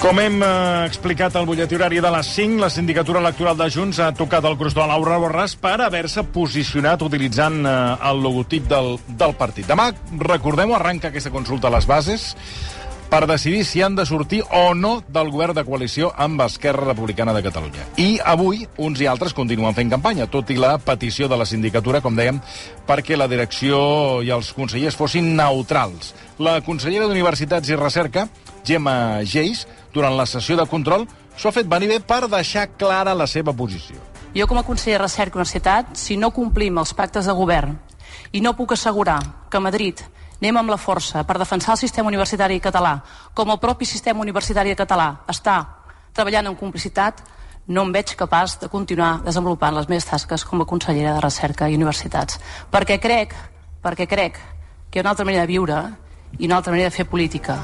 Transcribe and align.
Com 0.00 0.16
hem 0.16 0.38
eh, 0.40 0.48
explicat 0.88 1.34
al 1.36 1.44
butlletí 1.44 1.76
horari 1.76 1.98
de 2.00 2.08
les 2.14 2.28
5, 2.32 2.56
la 2.62 2.70
sindicatura 2.72 3.20
electoral 3.20 3.58
de 3.58 3.66
Junts 3.68 3.98
ha 4.00 4.06
tocat 4.16 4.46
el 4.48 4.56
crostó 4.56 4.80
a 4.80 4.86
Laura 4.88 5.18
Borràs 5.20 5.52
per 5.60 5.74
haver-se 5.84 6.24
posicionat 6.32 7.04
utilitzant 7.04 7.58
eh, 7.68 7.74
el 8.08 8.22
logotip 8.24 8.64
del, 8.70 8.94
del 9.20 9.34
partit. 9.36 9.68
Demà, 9.68 9.90
recordem-ho, 10.24 10.78
arranca 10.78 11.10
aquesta 11.10 11.34
consulta 11.34 11.68
a 11.68 11.74
les 11.76 11.88
bases 11.90 12.30
per 13.10 13.26
decidir 13.26 13.64
si 13.66 13.82
han 13.82 13.96
de 13.96 14.06
sortir 14.06 14.44
o 14.54 14.72
no 14.74 15.02
del 15.08 15.32
govern 15.34 15.56
de 15.58 15.64
coalició 15.66 16.12
amb 16.16 16.40
Esquerra 16.44 16.86
Republicana 16.86 17.34
de 17.34 17.42
Catalunya. 17.42 17.86
I 17.98 18.20
avui 18.24 18.62
uns 18.78 19.00
i 19.02 19.08
altres 19.10 19.34
continuen 19.34 19.74
fent 19.74 19.90
campanya, 19.90 20.28
tot 20.30 20.50
i 20.54 20.56
la 20.56 20.76
petició 20.78 21.26
de 21.28 21.36
la 21.36 21.46
sindicatura, 21.46 22.00
com 22.00 22.14
dèiem, 22.14 22.38
perquè 22.86 23.18
la 23.18 23.26
direcció 23.28 24.22
i 24.22 24.30
els 24.30 24.52
consellers 24.54 24.96
fossin 24.96 25.34
neutrals. 25.36 26.14
La 26.38 26.60
consellera 26.62 27.10
d'Universitats 27.10 27.68
i 27.68 27.78
Recerca, 27.80 28.28
Gemma 28.64 29.24
Geis, 29.26 29.66
durant 29.92 30.14
la 30.14 30.28
sessió 30.30 30.56
de 30.56 30.68
control, 30.70 31.08
s'ho 31.36 31.50
ha 31.50 31.56
fet 31.56 31.66
venir 31.66 31.90
bé 31.90 31.98
per 31.98 32.28
deixar 32.30 32.68
clara 32.78 33.16
la 33.18 33.26
seva 33.26 33.52
posició. 33.56 33.98
Jo, 34.36 34.46
com 34.46 34.60
a 34.60 34.62
conseller 34.62 35.00
de 35.00 35.04
Recerca 35.08 35.34
i 35.34 35.40
Universitat, 35.40 35.96
si 35.98 36.16
no 36.16 36.30
complim 36.30 36.78
els 36.78 36.94
pactes 36.94 37.26
de 37.26 37.34
govern 37.34 37.74
i 38.30 38.40
no 38.44 38.54
puc 38.54 38.76
assegurar 38.76 39.18
que 39.50 39.58
Madrid 39.58 39.98
anem 40.40 40.56
amb 40.56 40.72
la 40.72 40.78
força 40.80 41.24
per 41.28 41.38
defensar 41.38 41.74
el 41.76 41.82
sistema 41.82 42.08
universitari 42.08 42.60
català, 42.60 42.96
com 43.34 43.50
el 43.52 43.60
propi 43.60 43.84
sistema 43.84 44.24
universitari 44.24 44.74
català 44.76 45.10
està 45.28 45.58
treballant 46.16 46.48
en 46.50 46.56
complicitat, 46.56 47.20
no 47.68 47.84
em 47.86 47.92
veig 47.94 48.16
capaç 48.18 48.56
de 48.62 48.70
continuar 48.72 49.20
desenvolupant 49.26 49.76
les 49.76 49.88
meves 49.88 50.08
tasques 50.08 50.44
com 50.44 50.62
a 50.62 50.66
consellera 50.66 51.14
de 51.14 51.26
Recerca 51.26 51.68
i 51.68 51.76
Universitats. 51.78 52.40
Perquè 52.72 52.98
crec, 52.98 53.36
perquè 53.84 54.08
crec 54.10 54.40
que 54.90 54.98
hi 54.98 55.00
ha 55.00 55.06
una 55.06 55.14
altra 55.14 55.28
manera 55.28 55.46
de 55.46 55.52
viure 55.52 55.84
i 56.38 56.48
una 56.48 56.58
altra 56.58 56.72
manera 56.72 56.90
de 56.90 56.96
fer 56.96 57.06
política. 57.06 57.60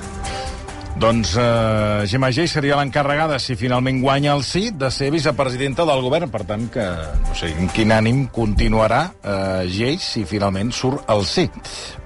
Doncs 0.96 1.34
eh, 1.36 2.06
Gemma 2.08 2.30
Geix 2.32 2.54
seria 2.56 2.76
l'encarregada, 2.78 3.36
si 3.36 3.52
finalment 3.60 3.98
guanya 4.00 4.32
el 4.32 4.40
sí, 4.48 4.70
de 4.72 4.88
ser 4.88 5.10
vicepresidenta 5.12 5.84
del 5.84 6.00
govern. 6.00 6.30
Per 6.32 6.40
tant, 6.48 6.62
que 6.72 6.84
no 7.20 7.34
sé 7.36 7.50
en 7.52 7.68
quin 7.68 7.90
ànim 7.92 8.22
continuarà 8.32 9.02
eh, 9.20 9.66
Geix 9.68 10.06
si 10.14 10.22
finalment 10.24 10.70
surt 10.72 11.04
el 11.12 11.26
sí. 11.28 11.44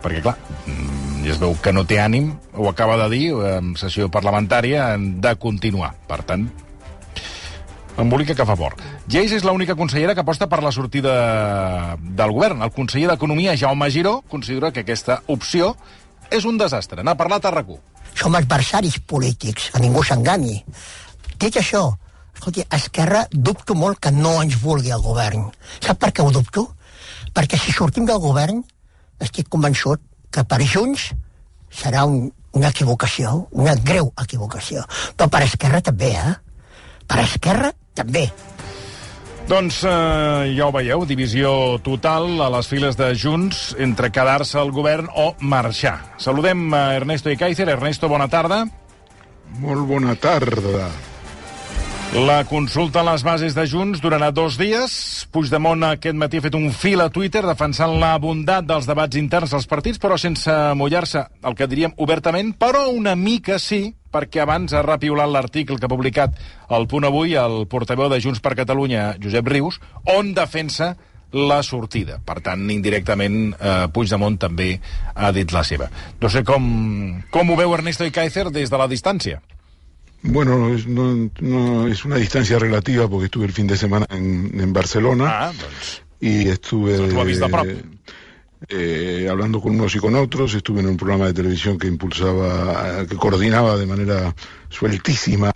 Perquè, 0.03 0.25
clar, 0.25 0.35
mm, 0.67 1.21
ja 1.23 1.37
es 1.37 1.39
veu 1.39 1.55
que 1.63 1.73
no 1.77 1.85
té 1.87 2.01
ànim, 2.03 2.33
ho 2.59 2.67
acaba 2.67 2.97
de 3.05 3.07
dir, 3.13 3.29
en 3.53 3.77
sessió 3.79 4.09
parlamentària, 4.11 4.89
de 4.99 5.35
continuar. 5.39 5.93
Per 6.11 6.19
tant, 6.27 6.49
embolica 7.95 8.35
que 8.35 8.49
fa 8.49 8.59
fort. 8.59 8.83
Geis 9.07 9.37
és 9.39 9.47
l'única 9.47 9.79
consellera 9.79 10.17
que 10.19 10.25
aposta 10.25 10.51
per 10.51 10.65
la 10.67 10.75
sortida 10.75 11.95
del 11.95 12.35
govern. 12.35 12.67
El 12.67 12.75
conseller 12.75 13.13
d'Economia, 13.13 13.55
Jaume 13.55 13.87
Giró, 13.95 14.19
considera 14.27 14.73
que 14.75 14.83
aquesta 14.83 15.21
opció 15.31 15.77
és 16.27 16.43
un 16.43 16.59
desastre. 16.59 17.07
N'ha 17.07 17.15
parlat 17.15 17.47
a 17.47 17.55
RAC1 17.55 17.90
som 18.15 18.35
adversaris 18.37 18.99
polítics, 19.07 19.71
que 19.73 19.81
ningú 19.83 20.03
s'enganyi. 20.05 20.59
Dit 21.41 21.57
això, 21.57 21.87
escolti, 22.35 22.65
Esquerra 22.77 23.27
dubto 23.31 23.75
molt 23.75 24.01
que 24.01 24.13
no 24.13 24.39
ens 24.43 24.59
vulgui 24.63 24.93
el 24.95 25.03
govern. 25.05 25.49
Sap 25.81 26.01
per 26.01 26.13
què 26.13 26.25
ho 26.25 26.33
dubto? 26.35 26.67
Perquè 27.35 27.59
si 27.59 27.73
sortim 27.73 28.07
del 28.09 28.21
govern, 28.23 28.63
estic 29.21 29.49
convençut 29.49 30.03
que 30.31 30.45
per 30.45 30.61
Junts 30.65 31.11
serà 31.71 32.05
un, 32.09 32.31
una 32.57 32.71
equivocació, 32.71 33.47
una 33.53 33.75
greu 33.75 34.13
equivocació. 34.21 34.85
Però 35.17 35.31
per 35.31 35.45
Esquerra 35.47 35.83
també, 35.85 36.15
eh? 36.19 36.35
Per 37.07 37.21
Esquerra 37.25 37.73
també. 37.95 38.29
Doncs 39.49 39.83
eh, 39.85 40.53
ja 40.57 40.67
ho 40.69 40.73
veieu, 40.75 41.05
divisió 41.09 41.79
total 41.83 42.41
a 42.45 42.49
les 42.55 42.69
files 42.71 42.99
de 42.99 43.13
Junts 43.19 43.75
entre 43.79 44.13
quedar-se 44.15 44.59
al 44.61 44.71
govern 44.75 45.09
o 45.15 45.33
marxar. 45.41 45.97
Saludem 46.19 46.69
a 46.75 46.95
Ernesto 46.95 47.31
Icaizer. 47.31 47.69
Ernesto, 47.69 48.09
bona 48.09 48.29
tarda. 48.29 48.65
Molt 49.59 49.89
bona 49.89 50.15
tarda. 50.15 50.91
La 52.11 52.43
consulta 52.45 53.05
a 53.05 53.07
les 53.07 53.23
bases 53.23 53.55
de 53.55 53.63
Junts 53.71 54.01
durarà 54.03 54.33
dos 54.35 54.57
dies. 54.59 54.95
Puigdemont 55.31 55.85
aquest 55.87 56.17
matí 56.19 56.41
ha 56.41 56.43
fet 56.43 56.57
un 56.59 56.73
fil 56.75 56.99
a 57.05 57.07
Twitter 57.11 57.45
defensant 57.47 57.95
la 58.03 58.17
bondat 58.19 58.67
dels 58.67 58.89
debats 58.89 59.19
interns 59.19 59.55
dels 59.55 59.69
partits, 59.71 60.01
però 60.03 60.19
sense 60.19 60.51
mullar-se, 60.75 61.23
el 61.47 61.55
que 61.55 61.69
diríem 61.71 61.95
obertament, 62.03 62.51
però 62.59 62.89
una 62.91 63.15
mica 63.15 63.61
sí, 63.63 63.95
perquè 64.13 64.43
abans 64.43 64.73
ha 64.75 64.83
repiolat 64.83 65.31
l'article 65.31 65.79
que 65.79 65.87
ha 65.87 65.93
publicat 65.93 66.35
el 66.71 66.87
Punt 66.91 67.07
Avui 67.09 67.37
el 67.39 67.67
portaveu 67.71 68.09
de 68.11 68.21
Junts 68.21 68.41
per 68.41 68.57
Catalunya, 68.59 69.15
Josep 69.23 69.47
Rius, 69.49 69.81
on 70.17 70.35
defensa 70.35 70.97
la 71.33 71.61
sortida. 71.63 72.19
Per 72.27 72.41
tant, 72.43 72.65
indirectament, 72.75 73.55
eh, 73.55 73.87
Puigdemont 73.95 74.35
també 74.43 74.81
ha 75.15 75.31
dit 75.33 75.53
la 75.55 75.63
seva. 75.63 75.87
No 76.21 76.29
sé 76.29 76.43
com, 76.43 77.23
com 77.31 77.51
ho 77.51 77.57
veu 77.57 77.73
Ernesto 77.77 78.05
Icaizer 78.09 78.49
des 78.51 78.71
de 78.71 78.77
la 78.81 78.89
distància. 78.91 79.39
Bueno, 80.23 80.59
no, 80.87 81.31
no, 81.41 81.87
es 81.89 82.05
una 82.05 82.17
distancia 82.17 82.59
relativa 82.59 83.09
porque 83.09 83.27
estuve 83.27 83.47
el 83.47 83.53
fin 83.53 83.67
de 83.67 83.77
semana 83.77 84.07
en, 84.11 84.51
en 84.61 84.73
Barcelona 84.73 85.25
Ah, 85.31 85.53
doncs... 85.53 86.03
y 86.21 86.49
estuve... 86.49 86.99
Ho 86.99 87.21
ha 87.21 87.25
vist 87.25 87.41
de 87.41 87.49
prop. 87.49 87.67
eh, 87.67 87.83
hablando 89.29 89.61
con 89.61 89.75
unos 89.75 89.95
y 89.95 89.99
con 89.99 90.15
otros, 90.17 90.55
estuve 90.55 90.81
en 90.81 90.87
un 90.89 90.97
programa 90.97 91.27
de 91.27 91.33
televisión 91.35 91.79
que 91.79 91.87
impulsaba, 91.89 93.07
que 93.07 93.17
coordinaba 93.17 93.77
de 93.77 93.87
manera 93.87 94.35
sueltísima, 94.69 95.51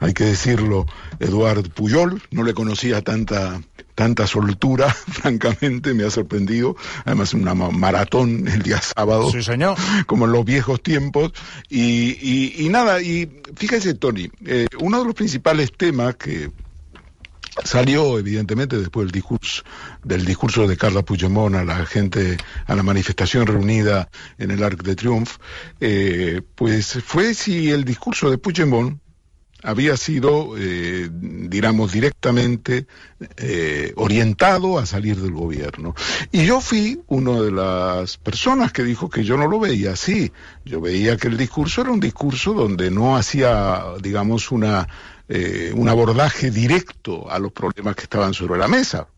hay 0.00 0.12
que 0.12 0.24
decirlo, 0.24 0.86
Eduard 1.20 1.70
Puyol, 1.70 2.22
no 2.30 2.42
le 2.42 2.54
conocía 2.54 3.02
tanta 3.02 3.60
tanta 3.94 4.26
soltura, 4.26 4.88
francamente, 5.08 5.94
me 5.94 6.02
ha 6.02 6.10
sorprendido, 6.10 6.74
además 7.04 7.32
una 7.32 7.54
ma- 7.54 7.70
maratón 7.70 8.48
el 8.48 8.62
día 8.62 8.80
sábado, 8.82 9.30
Sí, 9.30 9.40
senyor. 9.40 9.76
como 10.06 10.24
en 10.24 10.32
los 10.32 10.44
viejos 10.44 10.82
tiempos, 10.82 11.32
y, 11.70 12.10
y- 12.20 12.54
y 12.58 12.68
nada, 12.70 13.00
y 13.00 13.30
fíjese 13.54 13.94
Tony, 13.94 14.28
eh, 14.46 14.66
uno 14.80 14.98
de 14.98 15.04
los 15.04 15.14
principales 15.14 15.70
temas 15.76 16.16
que 16.16 16.50
Salió, 17.62 18.18
evidentemente, 18.18 18.78
después 18.78 19.06
del 19.06 19.12
discurso, 19.12 19.62
del 20.02 20.24
discurso 20.24 20.66
de 20.66 20.76
Carla 20.76 21.02
Puigdemont 21.02 21.54
a 21.54 21.64
la 21.64 21.86
gente, 21.86 22.36
a 22.66 22.74
la 22.74 22.82
manifestación 22.82 23.46
reunida 23.46 24.08
en 24.38 24.50
el 24.50 24.62
Arc 24.64 24.82
de 24.82 24.96
Triomphe, 24.96 25.38
eh, 25.80 26.42
pues 26.56 26.98
fue 27.04 27.32
si 27.34 27.70
el 27.70 27.84
discurso 27.84 28.28
de 28.28 28.38
Puigdemont 28.38 28.98
había 29.64 29.96
sido, 29.96 30.56
eh, 30.58 31.08
directamente 31.10 32.86
eh, 33.38 33.92
orientado 33.96 34.78
a 34.78 34.84
salir 34.84 35.16
del 35.16 35.32
gobierno. 35.32 35.94
Y 36.32 36.44
yo 36.44 36.60
fui 36.60 37.00
una 37.06 37.40
de 37.40 37.50
las 37.50 38.18
personas 38.18 38.72
que 38.72 38.84
dijo 38.84 39.08
que 39.08 39.24
yo 39.24 39.38
no 39.38 39.48
lo 39.48 39.58
veía 39.58 39.92
así. 39.92 40.30
Yo 40.66 40.82
veía 40.82 41.16
que 41.16 41.28
el 41.28 41.38
discurso 41.38 41.80
era 41.80 41.92
un 41.92 42.00
discurso 42.00 42.52
donde 42.52 42.90
no 42.90 43.16
hacía, 43.16 43.82
digamos, 44.02 44.52
una, 44.52 44.86
eh, 45.28 45.72
un 45.74 45.88
abordaje 45.88 46.50
directo 46.50 47.30
a 47.30 47.38
los 47.38 47.52
problemas 47.52 47.96
que 47.96 48.02
estaban 48.02 48.34
sobre 48.34 48.58
la 48.58 48.68
mesa, 48.68 49.08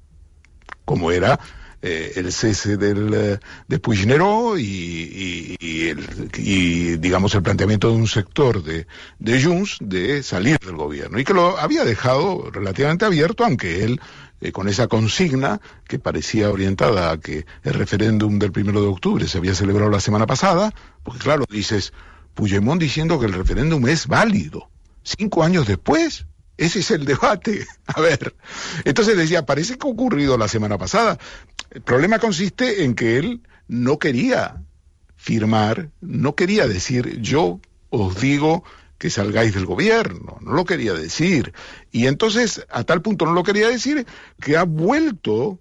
como 0.84 1.10
era 1.10 1.38
eh, 1.82 2.14
el 2.16 2.32
cese 2.32 2.78
del, 2.78 3.14
eh, 3.14 3.38
de 3.68 3.78
Puigneró 3.78 4.58
y, 4.58 5.56
digamos, 6.98 7.34
el 7.34 7.42
planteamiento 7.42 7.90
de 7.90 7.96
un 7.96 8.08
sector 8.08 8.62
de, 8.62 8.86
de 9.18 9.42
Junts 9.42 9.76
de 9.80 10.22
salir 10.22 10.58
del 10.58 10.76
gobierno 10.76 11.18
y 11.18 11.24
que 11.24 11.34
lo 11.34 11.58
había 11.58 11.84
dejado 11.84 12.50
relativamente 12.50 13.04
abierto, 13.04 13.44
aunque 13.44 13.84
él, 13.84 14.00
eh, 14.40 14.52
con 14.52 14.68
esa 14.68 14.88
consigna 14.88 15.60
que 15.86 15.98
parecía 15.98 16.50
orientada 16.50 17.12
a 17.12 17.20
que 17.20 17.46
el 17.62 17.74
referéndum 17.74 18.38
del 18.38 18.52
primero 18.52 18.80
de 18.80 18.88
octubre 18.88 19.28
se 19.28 19.38
había 19.38 19.54
celebrado 19.54 19.90
la 19.90 20.00
semana 20.00 20.26
pasada, 20.26 20.72
porque 21.04 21.20
claro, 21.20 21.44
dices, 21.48 21.92
Puigdemont 22.34 22.80
diciendo 22.80 23.20
que 23.20 23.26
el 23.26 23.34
referéndum 23.34 23.86
es 23.86 24.06
válido, 24.08 24.70
cinco 25.06 25.42
años 25.42 25.66
después. 25.66 26.26
Ese 26.56 26.80
es 26.80 26.90
el 26.90 27.04
debate. 27.04 27.66
A 27.86 28.00
ver, 28.00 28.34
entonces 28.84 29.16
decía, 29.16 29.46
parece 29.46 29.76
que 29.76 29.86
ha 29.86 29.90
ocurrido 29.90 30.36
la 30.36 30.48
semana 30.48 30.78
pasada. 30.78 31.18
El 31.70 31.82
problema 31.82 32.18
consiste 32.18 32.84
en 32.84 32.94
que 32.94 33.18
él 33.18 33.42
no 33.68 33.98
quería 33.98 34.62
firmar, 35.16 35.90
no 36.00 36.34
quería 36.34 36.66
decir, 36.66 37.20
yo 37.20 37.60
os 37.90 38.20
digo 38.20 38.64
que 38.98 39.10
salgáis 39.10 39.54
del 39.54 39.66
gobierno, 39.66 40.38
no 40.40 40.52
lo 40.52 40.64
quería 40.64 40.94
decir. 40.94 41.52
Y 41.92 42.06
entonces, 42.06 42.66
a 42.70 42.84
tal 42.84 43.02
punto 43.02 43.26
no 43.26 43.32
lo 43.32 43.42
quería 43.42 43.68
decir, 43.68 44.06
que 44.40 44.56
ha 44.56 44.64
vuelto 44.64 45.58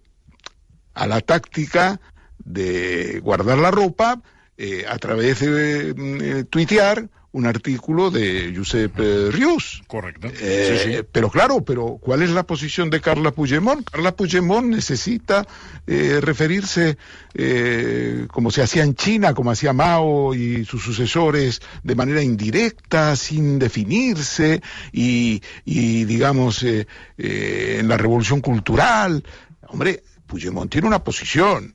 a 0.94 1.08
la 1.08 1.20
táctica 1.22 2.00
de 2.38 3.20
guardar 3.22 3.58
la 3.58 3.72
ropa 3.72 4.22
eh, 4.58 4.86
a 4.88 4.98
través 4.98 5.42
de 5.42 5.90
eh, 5.98 6.44
tuitear 6.46 7.10
un 7.36 7.46
artículo 7.46 8.12
de 8.12 8.54
Josep 8.56 8.98
eh, 8.98 9.30
Rius. 9.30 9.84
Correcte. 9.88 10.32
Eh, 10.40 10.80
sí, 10.82 10.94
sí. 10.94 11.00
Pero 11.12 11.30
claro, 11.30 11.66
pero 11.66 11.98
¿cuál 12.00 12.22
es 12.22 12.30
la 12.30 12.44
posición 12.44 12.90
de 12.90 13.02
Carla 13.02 13.32
Puigdemont? 13.32 13.90
Carla 13.90 14.16
Puigdemont 14.16 14.68
necesita 14.68 15.46
eh, 15.86 16.20
referirse 16.22 16.98
eh, 17.34 18.26
como 18.32 18.52
se 18.52 18.62
hacía 18.62 18.84
en 18.84 18.96
China, 18.96 19.34
como 19.34 19.52
hacía 19.52 19.74
Mao 19.74 20.34
y 20.34 20.64
sus 20.64 20.82
sucesores, 20.82 21.62
de 21.84 21.96
manera 21.96 22.24
indirecta, 22.24 23.18
sin 23.18 23.60
definirse, 23.60 24.62
y, 24.94 25.42
y 25.66 26.06
digamos, 26.06 26.64
eh, 26.64 26.88
eh, 27.18 27.78
en 27.82 27.90
la 27.90 27.98
revolución 27.98 28.40
cultural. 28.40 29.26
Hombre, 29.68 30.04
Puigdemont 30.26 30.72
tiene 30.72 30.88
una 30.88 31.04
posición. 31.04 31.74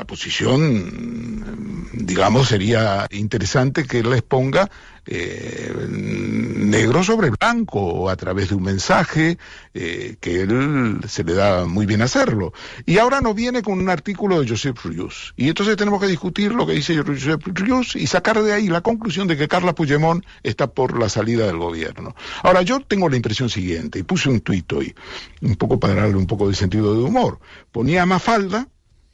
La 0.00 0.06
posición, 0.06 1.90
digamos, 1.92 2.48
sería 2.48 3.06
interesante 3.10 3.84
que 3.84 3.98
él 3.98 4.08
les 4.08 4.22
ponga 4.22 4.70
eh, 5.04 5.74
negro 5.90 7.04
sobre 7.04 7.28
blanco 7.28 8.08
a 8.08 8.16
través 8.16 8.48
de 8.48 8.54
un 8.54 8.62
mensaje 8.62 9.36
eh, 9.74 10.16
que 10.18 10.40
él 10.40 11.00
se 11.06 11.22
le 11.22 11.34
da 11.34 11.66
muy 11.66 11.84
bien 11.84 12.00
hacerlo. 12.00 12.54
Y 12.86 12.96
ahora 12.96 13.20
nos 13.20 13.34
viene 13.34 13.60
con 13.60 13.78
un 13.78 13.90
artículo 13.90 14.40
de 14.40 14.48
Joseph 14.48 14.82
Rius. 14.86 15.34
Y 15.36 15.48
entonces 15.48 15.76
tenemos 15.76 16.00
que 16.00 16.06
discutir 16.06 16.52
lo 16.52 16.66
que 16.66 16.72
dice 16.72 16.96
Joseph 16.96 17.42
Rius 17.44 17.94
y 17.94 18.06
sacar 18.06 18.42
de 18.42 18.54
ahí 18.54 18.68
la 18.68 18.80
conclusión 18.80 19.28
de 19.28 19.36
que 19.36 19.48
Carla 19.48 19.74
Puigdemont 19.74 20.24
está 20.42 20.68
por 20.68 20.98
la 20.98 21.10
salida 21.10 21.46
del 21.46 21.58
gobierno. 21.58 22.16
Ahora, 22.42 22.62
yo 22.62 22.80
tengo 22.80 23.10
la 23.10 23.16
impresión 23.16 23.50
siguiente, 23.50 23.98
y 23.98 24.02
puse 24.02 24.30
un 24.30 24.40
tuit 24.40 24.72
hoy, 24.72 24.94
un 25.42 25.56
poco 25.56 25.78
para 25.78 25.92
darle 25.92 26.16
un 26.16 26.26
poco 26.26 26.48
de 26.48 26.54
sentido 26.54 26.94
de 26.94 27.02
humor. 27.02 27.38
Ponía 27.70 28.06
Mafalda, 28.06 28.66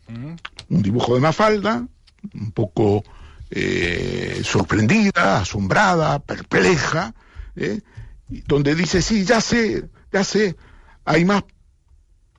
un 0.09 0.83
dibujo 0.83 1.15
de 1.15 1.21
Mafalda, 1.21 1.87
un 2.35 2.53
poco 2.53 3.05
eh, 3.51 4.41
sorprendida, 4.45 5.41
asombrada, 5.41 6.19
perpleja, 6.19 7.15
¿eh? 7.55 7.81
donde 8.29 8.75
dice, 8.75 9.03
sí, 9.03 9.25
ya 9.25 9.41
sé, 9.41 9.89
ya 10.13 10.25
sé, 10.25 10.57
hay 11.05 11.25
más 11.25 11.45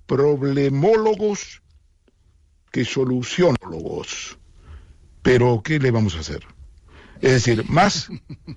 problemólogos 0.05 1.61
que 2.71 2.85
solucionólogos. 2.85 4.37
Pero, 5.21 5.61
¿qué 5.63 5.79
le 5.79 5.91
vamos 5.91 6.15
a 6.15 6.19
hacer? 6.19 6.45
Es 7.21 7.31
decir, 7.31 7.65
más 7.69 8.09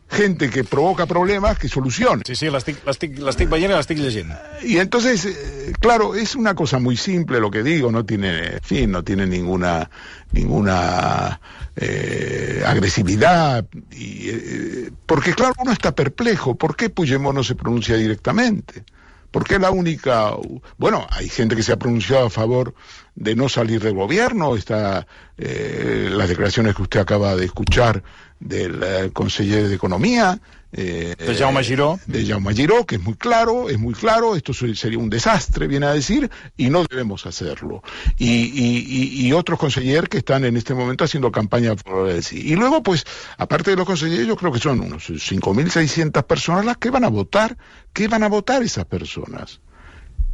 gente 0.08 0.50
que 0.50 0.64
provoca 0.64 1.06
problemas 1.06 1.58
que 1.58 1.68
soluciones. 1.68 2.24
Sí, 2.26 2.36
sí, 2.36 2.50
l'estic 2.50 3.48
veient 3.48 3.72
i 3.72 3.74
l'estic 3.74 3.98
llegint. 3.98 4.32
Y 4.62 4.78
entonces, 4.78 5.24
eh, 5.26 5.72
claro, 5.80 6.14
es 6.14 6.34
una 6.34 6.54
cosa 6.54 6.78
muy 6.78 6.96
simple 6.96 7.40
lo 7.40 7.50
que 7.50 7.62
digo, 7.62 7.90
no 7.90 8.04
tiene, 8.04 8.54
en 8.56 8.62
fin, 8.62 8.90
no 8.90 9.02
tiene 9.02 9.26
ninguna, 9.26 9.90
ninguna 10.32 11.40
eh, 11.76 12.62
agresividad. 12.66 13.66
Y, 13.90 14.28
eh, 14.28 14.90
porque 15.06 15.34
claro, 15.34 15.54
uno 15.58 15.72
está 15.72 15.94
perplejo. 15.94 16.54
¿Por 16.54 16.76
qué 16.76 16.90
Puigdemont 16.90 17.36
no 17.36 17.44
se 17.44 17.54
pronuncia 17.54 17.96
directamente? 17.96 18.84
¿Por 19.30 19.44
qué 19.44 19.58
la 19.58 19.70
única... 19.70 20.32
Bueno, 20.76 21.06
hay 21.10 21.28
gente 21.28 21.54
que 21.54 21.62
se 21.62 21.72
ha 21.72 21.78
pronunciado 21.78 22.26
a 22.26 22.30
favor 22.30 22.74
de 23.14 23.36
no 23.36 23.48
salir 23.48 23.80
del 23.80 23.94
gobierno, 23.94 24.56
está 24.56 25.06
eh, 25.38 26.08
las 26.10 26.28
declaraciones 26.28 26.74
que 26.74 26.82
usted 26.82 27.00
acaba 27.00 27.36
de 27.36 27.44
escuchar 27.44 28.02
del 28.40 28.82
eh, 28.82 29.10
consejero 29.12 29.69
de 29.69 29.75
Economía. 29.75 30.40
Eh, 30.72 31.14
de 31.19 31.34
Jaume 31.34 31.62
Giró. 31.62 31.98
De 32.06 32.25
Jaume 32.25 32.54
Giró, 32.54 32.87
que 32.87 32.96
es 32.96 33.02
muy 33.02 33.14
claro, 33.14 33.69
es 33.69 33.78
muy 33.78 33.92
claro, 33.92 34.37
esto 34.37 34.54
sería 34.54 34.98
un 34.98 35.10
desastre, 35.10 35.66
viene 35.66 35.87
a 35.87 35.92
decir, 35.92 36.31
y 36.56 36.70
no 36.70 36.84
debemos 36.84 37.26
hacerlo. 37.26 37.82
Y, 38.19 38.28
y, 38.28 39.26
y 39.26 39.32
otros 39.32 39.58
consejeros 39.58 40.08
que 40.08 40.19
están 40.19 40.44
en 40.44 40.56
este 40.56 40.75
momento 40.75 41.04
haciendo 41.04 41.31
campaña 41.31 41.75
por 41.76 42.08
el 42.08 42.22
sí. 42.22 42.40
Y 42.40 42.56
luego, 42.56 42.82
pues, 42.82 43.04
aparte 43.37 43.70
de 43.70 43.76
los 43.76 43.87
consejeros, 43.87 44.26
yo 44.26 44.37
creo 44.37 44.52
que 44.52 44.60
son 44.60 44.81
unos 44.81 45.10
5.600 45.10 46.22
personas 46.25 46.64
las 46.64 46.76
que 46.78 46.90
van 46.90 47.04
a 47.04 47.08
votar. 47.08 47.56
¿Qué 47.93 48.06
van 48.08 48.22
a 48.22 48.28
votar 48.28 48.62
esas 48.62 48.84
personas? 48.84 49.60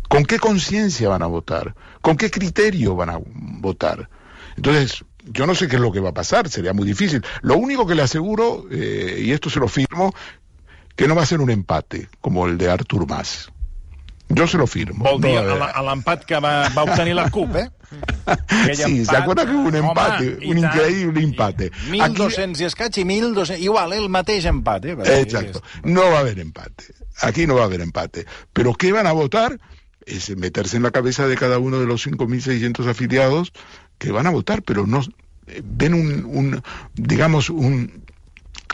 ¿Con 0.09 0.25
qué 0.25 0.38
conciencia 0.38 1.09
van 1.09 1.23
a 1.23 1.26
votar? 1.26 1.75
¿Con 2.02 2.17
qué 2.17 2.31
criterio 2.31 2.94
van 2.94 3.11
a 3.11 3.19
votar? 3.19 4.09
Entonces, 4.56 5.05
yo 5.26 5.46
no 5.46 5.55
sé 5.55 5.69
qué 5.69 5.76
es 5.76 5.82
lo 5.82 5.93
que 5.93 6.00
va 6.00 6.11
a 6.11 6.14
pasar, 6.14 6.49
sería 6.49 6.73
muy 6.73 6.87
difícil. 6.87 7.25
Lo 7.43 7.56
único 7.56 7.87
que 7.87 7.94
le 7.94 8.02
aseguro, 8.02 8.67
eh, 8.70 9.23
y 9.25 9.32
esto 9.32 9.50
se 9.50 9.61
lo 9.61 9.69
firmo, 9.69 10.14
que 10.94 11.06
no 11.06 11.14
va 11.14 11.23
a 11.23 11.26
ser 11.26 11.40
un 11.40 11.50
empate 11.50 12.08
como 12.20 12.46
el 12.46 12.58
de 12.58 12.70
Artur 12.70 13.06
Mas. 13.06 13.50
Yo 14.28 14.46
se 14.46 14.58
lo 14.58 14.67
firmo. 14.67 15.05
Vol 15.05 15.20
dir, 15.23 15.38
no, 15.38 15.55
a 15.62 15.82
l'empat 15.87 16.25
que 16.26 16.38
va, 16.43 16.67
va 16.75 16.82
obtenir 16.82 17.14
la 17.14 17.28
CUP, 17.31 17.55
eh? 17.61 17.69
sí, 18.75 19.05
¿se 19.05 19.17
acuerda 19.17 19.46
que 19.46 19.52
un 19.52 19.75
empate? 19.75 20.34
Home, 20.34 20.50
un 20.50 20.58
increíble 20.58 21.23
empate. 21.23 21.70
1.200 21.93 22.58
i 22.58 22.67
escaig 22.67 22.99
i 22.99 23.05
1.200... 23.06 23.61
Igual, 23.62 23.94
el 23.94 24.08
mateix 24.11 24.49
empate. 24.50 24.96
Eh? 24.99 25.20
Exacto. 25.20 25.62
No 25.84 26.11
va 26.11 26.19
a 26.19 26.20
haber 26.20 26.40
empate. 26.40 26.90
Aquí 27.23 27.46
no 27.46 27.55
va 27.55 27.62
a 27.62 27.64
haber 27.67 27.82
empate. 27.82 28.26
Pero 28.52 28.75
¿qué 28.75 28.90
van 28.90 29.06
a 29.06 29.12
votar? 29.12 29.61
Es 30.05 30.37
meterse 30.37 30.76
en 30.76 30.82
la 30.82 30.90
cabeza 30.90 31.28
de 31.28 31.37
cada 31.37 31.58
uno 31.58 31.78
de 31.78 31.87
los 31.87 32.05
5.600 32.05 32.88
afiliados 32.88 33.52
que 33.99 34.13
van 34.13 34.27
a 34.27 34.31
votar, 34.31 34.63
pero 34.63 34.87
no 34.87 35.01
eh, 35.47 35.63
ven 35.65 35.95
un, 35.95 36.25
un 36.25 36.63
digamos, 36.95 37.51
un 37.51 38.05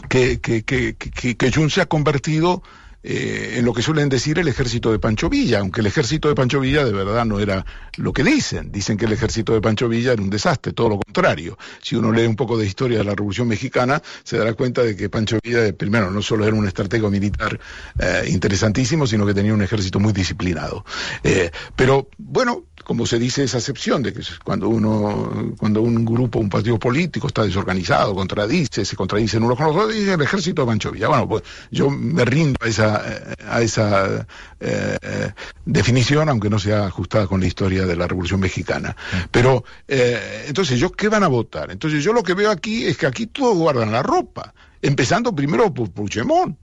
que, 0.09 0.41
que, 0.41 0.63
que, 0.63 0.95
que, 0.95 1.37
que 1.37 1.53
Jun 1.53 1.71
se 1.71 1.81
ha 1.81 1.87
convertido 1.87 2.63
eh, 3.02 3.54
en 3.56 3.64
lo 3.64 3.72
que 3.72 3.82
suelen 3.82 4.08
decir 4.08 4.38
el 4.38 4.49
ejército 4.49 4.93
de 4.93 4.99
Pancho 4.99 5.28
Villa, 5.28 5.60
aunque 5.60 5.81
el 5.81 5.87
ejército 5.87 6.28
de 6.28 6.34
Pancho 6.34 6.60
Villa 6.60 6.84
de 6.84 6.93
verdad 6.93 7.25
no 7.25 7.40
era 7.40 7.64
lo 7.96 8.12
que 8.12 8.22
dicen. 8.22 8.70
Dicen 8.72 8.96
que 8.96 9.06
el 9.06 9.12
ejército 9.12 9.54
de 9.54 9.60
Pancho 9.60 9.88
Villa 9.88 10.12
era 10.12 10.22
un 10.22 10.31
desastre, 10.31 10.72
todo 10.72 10.90
lo 10.90 10.99
contrario. 10.99 11.58
Si 11.81 11.96
uno 11.96 12.12
lee 12.12 12.26
un 12.26 12.37
poco 12.37 12.56
de 12.56 12.66
historia 12.66 12.99
de 12.99 13.04
la 13.04 13.14
Revolución 13.14 13.49
Mexicana, 13.49 14.02
se 14.22 14.38
dará 14.38 14.54
cuenta 14.54 14.82
de 14.82 14.96
que 14.96 15.08
Pancho 15.08 15.38
Villa, 15.43 15.72
primero, 15.72 16.10
no 16.10 16.22
solo 16.22 16.46
era 16.46 16.54
un 16.54 16.66
estratego 16.66 17.10
militar 17.10 17.58
eh, 17.99 18.25
interesantísimo, 18.28 19.06
sino 19.06 19.26
que 19.26 19.34
tenía 19.34 19.54
un 19.54 19.62
ejército 19.62 19.99
muy 20.00 20.12
disciplinado. 20.12 20.84
Eh, 21.25 21.50
pero, 21.76 22.08
bueno, 22.19 22.64
como 22.84 23.06
se 23.06 23.19
dice 23.19 23.44
esa 23.44 23.58
acepción 23.58 24.02
de 24.02 24.12
que 24.12 24.20
cuando 24.44 24.69
uno, 24.69 25.54
cuando 25.58 25.82
un 25.82 26.04
grupo, 26.04 26.38
un 26.38 26.49
partido 26.49 26.78
político 26.78 27.28
está 27.28 27.44
desorganizado, 27.44 28.14
contradice, 28.14 28.84
se 28.84 28.96
contradicen 28.96 29.43
unos 29.43 29.56
con 29.56 29.66
los 29.66 29.76
otros, 29.76 29.94
dice 29.94 30.14
el 30.14 30.20
ejército 30.20 30.62
de 30.62 30.66
Pancho 30.66 30.90
Villa. 30.90 31.08
Bueno, 31.08 31.28
pues 31.28 31.43
yo 31.70 31.90
me 31.90 32.25
rindo 32.25 32.56
a 32.60 32.69
esa 32.69 32.92
a 32.97 33.62
esa 33.62 34.27
eh, 34.61 35.31
definición, 35.65 36.29
aunque 36.29 36.50
no 36.50 36.59
sea 36.59 36.87
ajustada 36.87 37.27
con 37.27 37.41
la 37.41 37.47
historia 37.47 37.87
de 37.87 37.97
la 37.97 38.06
Revolución 38.06 38.41
Mexicana. 38.41 38.97
Pero, 39.31 39.65
eh, 39.89 40.44
entonces, 40.49 40.79
¿yo 40.79 40.93
qué 40.93 41.09
van 41.09 41.25
a 41.25 41.29
votar? 41.29 41.71
Entonces, 41.71 42.03
yo 42.03 42.12
lo 42.12 42.23
que 42.23 42.35
veo 42.35 42.50
aquí 42.50 42.87
es 42.87 42.97
que 42.97 43.06
aquí 43.06 43.27
todos 43.27 43.56
guardan 43.56 43.93
la 43.93 44.03
ropa, 44.03 44.55
empezando 44.81 45.35
primero 45.35 45.73
por 45.73 45.91
Puigdemont. 45.91 46.56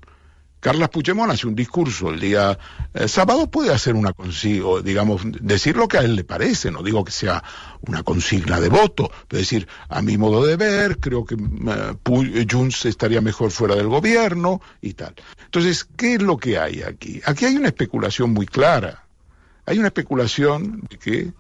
Carlos 0.60 0.90
Puigdemont 0.90 1.32
hace 1.32 1.48
un 1.48 1.56
discurso 1.56 2.10
el 2.10 2.20
día 2.20 2.58
eh, 2.94 3.08
sábado, 3.08 3.50
puede 3.50 3.74
hacer 3.74 3.96
una 3.96 4.12
consigna, 4.12 4.82
digamos, 4.84 5.22
decir 5.40 5.78
lo 5.78 5.88
que 5.88 5.98
a 5.98 6.02
él 6.02 6.16
le 6.16 6.26
parece, 6.26 6.70
no 6.70 6.84
digo 6.84 7.06
que 7.06 7.12
sea 7.12 7.44
una 7.82 8.04
consigna 8.04 8.60
de 8.60 8.68
voto, 8.68 9.10
pero 9.28 9.40
decir, 9.40 9.68
a 9.88 10.02
mi 10.02 10.18
modo 10.18 10.46
de 10.46 10.58
ver, 10.58 11.00
creo 11.00 11.24
que 11.24 11.38
Junts 12.50 12.86
estaría 12.86 13.22
mejor 13.22 13.52
fuera 13.52 13.76
del 13.76 13.88
gobierno 13.88 14.62
y 14.82 14.94
tal. 14.94 15.16
Entonces, 15.46 15.88
¿qué 15.96 16.16
es 16.16 16.22
lo 16.22 16.38
que 16.38 16.60
hay 16.60 16.82
aquí? 16.82 17.22
Aquí 17.26 17.46
hay 17.46 17.56
una 17.56 17.68
especulación 17.68 18.32
muy 18.32 18.46
clara. 18.46 19.06
Hay 19.66 19.80
una 19.80 19.88
especulación 19.88 20.82
de 20.90 20.98
que 20.98 21.34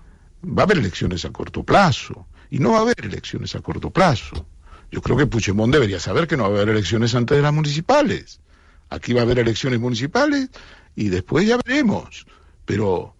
va 0.45 0.63
a 0.63 0.65
haber 0.65 0.77
elecciones 0.77 1.25
a 1.25 1.31
corto 1.31 1.63
plazo 1.63 2.27
y 2.49 2.59
no 2.59 2.71
va 2.71 2.79
a 2.79 2.81
haber 2.81 3.03
elecciones 3.03 3.53
a 3.55 3.59
corto 3.59 3.89
plazo. 3.89 4.45
Yo 4.91 5.01
creo 5.01 5.17
que 5.17 5.27
Puigdemont 5.27 5.73
debería 5.73 5.99
saber 5.99 6.27
que 6.27 6.37
no 6.37 6.43
va 6.43 6.49
a 6.49 6.61
haber 6.61 6.69
elecciones 6.69 7.13
antes 7.15 7.35
de 7.37 7.43
las 7.43 7.53
municipales. 7.53 8.39
Aquí 8.89 9.13
va 9.13 9.21
a 9.21 9.23
haber 9.23 9.39
elecciones 9.39 9.79
municipales 9.79 10.49
y 10.95 11.09
después 11.09 11.47
ya 11.47 11.57
veremos. 11.65 12.25
Pero 12.65 13.15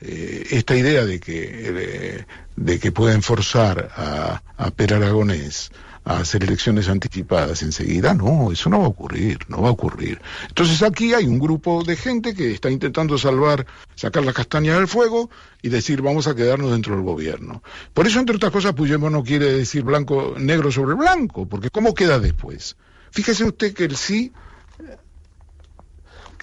eh, 0.00 0.46
esta 0.50 0.76
idea 0.76 1.04
de 1.04 1.20
que, 1.20 1.42
eh, 1.44 2.26
de 2.56 2.78
que 2.78 2.92
pueden 2.92 3.22
forzar 3.22 3.90
a, 3.96 4.42
a 4.56 4.70
Per 4.70 4.94
Aragonés 4.94 5.70
a 6.04 6.18
hacer 6.18 6.44
elecciones 6.44 6.88
anticipadas 6.88 7.62
enseguida, 7.62 8.12
no, 8.12 8.52
eso 8.52 8.68
no 8.68 8.80
va 8.80 8.84
a 8.84 8.88
ocurrir, 8.88 9.38
no 9.48 9.62
va 9.62 9.68
a 9.68 9.72
ocurrir. 9.72 10.20
Entonces 10.48 10.82
aquí 10.82 11.14
hay 11.14 11.26
un 11.26 11.38
grupo 11.38 11.82
de 11.82 11.96
gente 11.96 12.34
que 12.34 12.52
está 12.52 12.70
intentando 12.70 13.16
salvar, 13.16 13.66
sacar 13.94 14.24
la 14.24 14.34
castaña 14.34 14.74
del 14.74 14.86
fuego 14.86 15.30
y 15.62 15.70
decir 15.70 16.02
vamos 16.02 16.26
a 16.26 16.34
quedarnos 16.34 16.72
dentro 16.72 16.94
del 16.94 17.04
gobierno. 17.04 17.62
Por 17.94 18.06
eso, 18.06 18.20
entre 18.20 18.36
otras 18.36 18.52
cosas, 18.52 18.74
Puigdemont 18.74 19.12
no 19.12 19.24
quiere 19.24 19.50
decir 19.52 19.82
blanco, 19.82 20.34
negro 20.38 20.70
sobre 20.70 20.94
blanco, 20.94 21.48
porque 21.48 21.70
¿cómo 21.70 21.94
queda 21.94 22.18
después? 22.18 22.76
Fíjese 23.10 23.44
usted 23.44 23.72
que 23.72 23.84
el 23.84 23.96
sí 23.96 24.32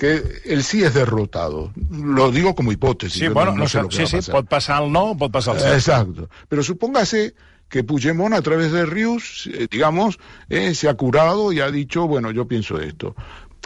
que 0.01 0.41
el 0.45 0.63
sí 0.63 0.83
es 0.83 0.95
derrotado. 0.95 1.71
Lo 1.91 2.31
digo 2.31 2.55
como 2.55 2.71
hipótesis. 2.71 3.19
Sí, 3.19 3.27
bueno, 3.27 3.51
no, 3.51 3.57
no 3.57 3.69
sé 3.69 3.83
lo 3.83 3.87
que 3.87 4.07
sí, 4.07 4.19
sí, 4.19 4.31
pot 4.31 4.47
passar 4.47 4.81
el 4.81 4.91
no, 4.91 5.15
pot 5.15 5.31
passar 5.31 5.57
el 5.57 5.61
sí. 5.61 5.67
Exacto. 5.67 6.27
Pero 6.49 6.63
supóngase 6.63 7.35
que 7.69 7.83
Puigdemont 7.83 8.33
a 8.33 8.41
través 8.41 8.71
de 8.71 8.87
Rius, 8.87 9.47
eh, 9.53 9.67
digamos, 9.69 10.17
eh, 10.49 10.73
se 10.73 10.89
ha 10.89 10.95
curado 10.95 11.53
y 11.53 11.59
ha 11.59 11.69
dicho, 11.69 12.07
bueno, 12.07 12.31
yo 12.31 12.47
pienso 12.47 12.79
esto. 12.79 13.15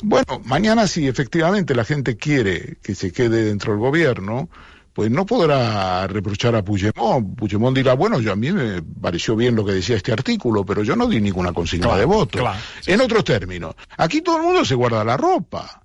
Bueno, 0.03 0.41
mañana 0.43 0.87
si 0.87 1.07
efectivamente 1.07 1.73
la 1.73 1.85
gente 1.85 2.17
quiere 2.17 2.79
que 2.83 2.95
se 2.95 3.13
quede 3.13 3.45
dentro 3.45 3.71
del 3.71 3.79
gobierno, 3.79 4.49
pues 4.91 5.09
no 5.09 5.25
podrá 5.25 6.05
reprochar 6.07 6.53
a 6.57 6.65
Puigdemont. 6.65 7.37
Puigdemont 7.37 7.77
dirá, 7.77 7.93
bueno, 7.93 8.19
yo 8.19 8.33
a 8.33 8.35
mí 8.35 8.51
me 8.51 8.81
pareció 8.81 9.37
bien 9.37 9.55
lo 9.55 9.63
que 9.63 9.71
decía 9.71 9.95
este 9.95 10.11
artículo, 10.11 10.65
pero 10.65 10.83
yo 10.83 10.97
no 10.97 11.07
di 11.07 11.21
ninguna 11.21 11.53
consigna 11.53 11.95
de 11.95 12.03
voto. 12.03 12.39
Sí, 12.81 12.91
en 12.91 12.99
sí. 12.99 13.05
otros 13.05 13.23
términos, 13.23 13.73
aquí 13.95 14.19
todo 14.19 14.35
el 14.35 14.43
mundo 14.43 14.65
se 14.65 14.75
guarda 14.75 15.01
la 15.05 15.15
ropa. 15.15 15.81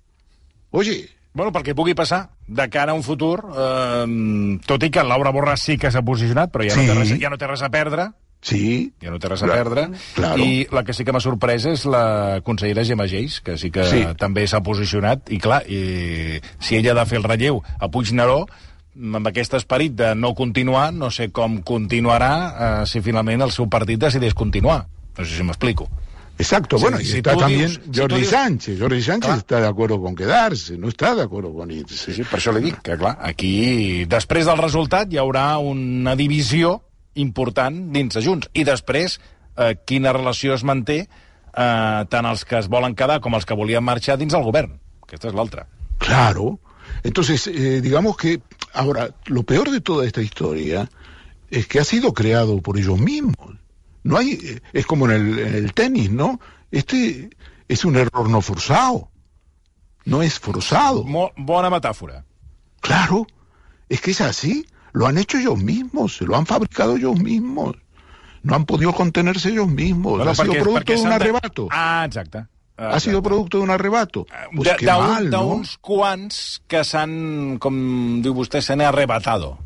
Oye, 0.71 1.09
Bueno, 1.33 1.53
perquè 1.55 1.71
pugui 1.71 1.93
passar 1.95 2.25
de 2.45 2.65
cara 2.67 2.91
a 2.91 2.93
un 2.97 3.03
futur, 3.07 3.37
eh, 3.55 4.57
tot 4.67 4.83
i 4.83 4.89
que 4.91 4.99
Laura 5.07 5.31
Borràs 5.31 5.61
sí 5.63 5.77
que 5.79 5.87
s'ha 5.89 6.01
posicionat, 6.03 6.51
però 6.51 6.65
ja, 6.67 6.75
Sí. 6.75 6.81
no 6.85 6.91
té 6.93 6.99
res, 6.99 7.13
ja 7.21 7.29
no 7.31 7.37
té 7.39 7.47
res 7.47 7.61
a 7.63 7.69
perdre, 7.71 8.09
sí, 8.41 8.91
ja 9.01 9.11
no 9.11 9.17
té 9.17 9.29
res 9.29 9.41
a 9.43 9.45
Clar, 9.47 9.57
perdre, 9.63 9.85
claro. 10.13 10.43
i 10.43 10.67
la 10.75 10.83
que 10.83 10.91
sí 10.93 11.05
que 11.05 11.13
m'ha 11.13 11.21
sorprès 11.23 11.63
és 11.71 11.85
la 11.85 12.41
consellera 12.43 12.83
Gemma 12.83 13.07
Geis, 13.07 13.39
que 13.39 13.55
sí 13.57 13.71
que 13.71 13.85
Sí. 13.85 14.03
també 14.19 14.45
s'ha 14.45 14.59
posicionat, 14.59 15.31
i 15.31 15.37
clar, 15.39 15.63
i, 15.71 16.41
si 16.59 16.75
ella 16.75 16.91
ha 16.91 16.95
de 16.95 17.05
fer 17.05 17.19
el 17.19 17.23
relleu 17.23 17.63
a 17.79 17.87
Puigneró, 17.87 18.45
amb 19.01 19.25
aquest 19.31 19.53
esperit 19.53 19.95
de 19.95 20.13
no 20.15 20.35
continuar, 20.35 20.91
no 20.93 21.09
sé 21.11 21.29
com 21.31 21.61
continuarà 21.63 22.81
eh, 22.83 22.85
si 22.87 22.99
finalment 22.99 23.41
el 23.41 23.51
seu 23.51 23.69
partit 23.69 23.97
decideix 23.97 24.33
continuar. 24.33 24.85
No 25.17 25.23
sé 25.23 25.31
si 25.37 25.43
m'explico. 25.43 25.87
Exacto, 26.41 26.77
Sí, 26.77 26.83
bueno, 26.83 26.97
si 26.99 27.03
y 27.03 27.17
está 27.17 27.33
tú 27.33 27.39
también 27.39 27.69
dius- 27.69 27.79
si 27.93 27.99
Jordi 27.99 28.15
dius- 28.21 28.29
Sánchez. 28.29 28.79
Jordi 28.79 29.01
Sánchez 29.01 29.25
Clar. 29.27 29.37
está 29.37 29.61
de 29.61 29.67
acuerdo 29.67 30.01
con 30.01 30.15
quedarse, 30.15 30.77
no 30.77 30.87
está 30.89 31.15
de 31.15 31.21
acuerdo 31.23 31.53
con 31.53 31.71
irse. 31.71 31.95
Sí, 31.95 32.13
sí, 32.13 32.23
per 32.23 32.39
això 32.39 32.53
li 32.53 32.61
dic 32.61 32.81
que, 32.81 32.97
clar, 32.97 33.17
aquí, 33.21 34.05
després 34.05 34.45
del 34.45 34.57
resultat, 34.57 35.11
hi 35.13 35.17
haurà 35.17 35.57
una 35.59 36.15
divisió 36.15 36.81
important 37.15 37.91
dins 37.93 38.13
de 38.15 38.23
Junts. 38.25 38.49
I 38.53 38.63
després, 38.63 39.19
eh, 39.57 39.75
quina 39.85 40.13
relació 40.13 40.53
es 40.55 40.63
manté 40.63 41.07
eh, 41.53 42.05
tant 42.09 42.25
els 42.25 42.45
que 42.45 42.57
es 42.59 42.67
volen 42.71 42.95
quedar 42.95 43.19
com 43.19 43.33
els 43.35 43.45
que 43.45 43.53
volien 43.53 43.83
marxar 43.83 44.17
dins 44.17 44.31
del 44.31 44.43
govern. 44.43 44.77
Aquesta 45.03 45.27
és 45.27 45.33
l'altra. 45.35 45.67
Claro. 45.97 46.59
Entonces, 47.03 47.47
eh, 47.47 47.81
digamos 47.81 48.15
que, 48.17 48.41
ahora, 48.73 49.09
lo 49.27 49.43
peor 49.43 49.69
de 49.69 49.81
toda 49.81 50.05
esta 50.05 50.21
historia 50.21 50.89
es 51.49 51.67
que 51.67 51.79
ha 51.79 51.83
sido 51.83 52.13
creado 52.13 52.61
por 52.61 52.77
ellos 52.79 52.97
mismos. 52.99 53.35
No 54.03 54.17
hay, 54.17 54.31
eh, 54.33 54.61
es 54.73 54.85
como 54.85 55.05
en 55.09 55.11
el, 55.11 55.39
en 55.39 55.55
el 55.55 55.73
tenis, 55.73 56.09
¿no? 56.11 56.39
Este 56.71 57.29
es 57.67 57.85
un 57.85 57.95
error 57.95 58.29
no 58.29 58.41
forzado. 58.41 59.09
No 60.05 60.21
es 60.23 60.39
forzado. 60.39 61.03
Mo 61.03 61.31
bona 61.37 61.69
metàfora. 61.69 62.23
Claro, 62.81 63.27
es 63.89 64.01
que 64.01 64.11
es 64.11 64.21
así. 64.21 64.65
Lo 64.93 65.05
han 65.07 65.17
hecho 65.17 65.37
ellos 65.37 65.57
mismos, 65.61 66.17
se 66.17 66.25
lo 66.25 66.35
han 66.35 66.45
fabricado 66.45 66.97
ellos 66.97 67.17
mismos. 67.19 67.75
No 68.43 68.55
han 68.55 68.65
podido 68.65 68.91
contenerse 68.93 69.49
ellos 69.49 69.67
mismos. 69.67 70.19
ha 70.31 70.35
sido 70.35 70.53
producto 70.63 70.79
perquè 70.93 70.95
de 70.95 71.01
un 71.03 71.09
de- 71.09 71.15
arrebato. 71.15 71.67
Ah, 71.71 72.03
exacte. 72.07 72.45
Ha 72.77 72.99
sido 72.99 73.21
producto 73.21 73.57
de 73.59 73.63
un 73.63 73.69
arrebato. 73.69 74.25
Pues 74.55 74.67
d'un- 74.97 75.07
mal, 75.07 75.29
¿no? 75.29 75.61
Quants 75.81 76.63
que 76.67 76.83
s'han, 76.83 77.59
com 77.59 78.21
diu 78.23 78.33
vostè, 78.33 78.59
s'han 78.59 78.81
arrebatado. 78.81 79.59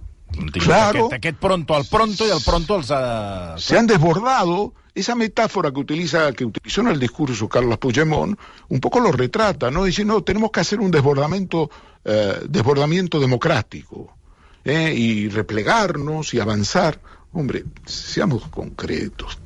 Claro. 0.54 1.10
Aquest 1.14 1.38
pronto 1.38 1.76
al 1.76 1.86
pronto 1.86 2.26
i 2.26 2.32
el 2.32 2.42
pronto 2.44 2.82
ha... 2.90 3.56
se 3.58 3.78
han 3.78 3.88
desbordado. 3.88 4.74
Esa 4.96 5.14
metáfora 5.14 5.72
que 5.72 5.80
utiliza, 5.82 6.32
que 6.32 6.46
utilizó 6.46 6.80
en 6.80 6.88
el 6.88 7.00
discurso 7.00 7.50
Carlos 7.50 7.78
Puigdemont, 7.80 8.40
un 8.70 8.80
poco 8.80 9.02
lo 9.02 9.12
retrata, 9.12 9.70
¿no? 9.70 9.84
Dice, 9.84 10.06
no, 10.06 10.24
tenemos 10.24 10.52
que 10.52 10.62
hacer 10.62 10.80
un 10.80 10.90
desbordamiento, 10.90 11.70
eh, 12.06 12.40
desbordamiento 12.48 13.20
democrático, 13.20 14.16
¿eh? 14.64 14.94
y 14.96 15.28
replegarnos 15.28 16.34
y 16.34 16.40
avanzar. 16.40 17.02
Hombre, 17.34 17.66
seamos 17.86 18.48
concretos. 18.48 19.38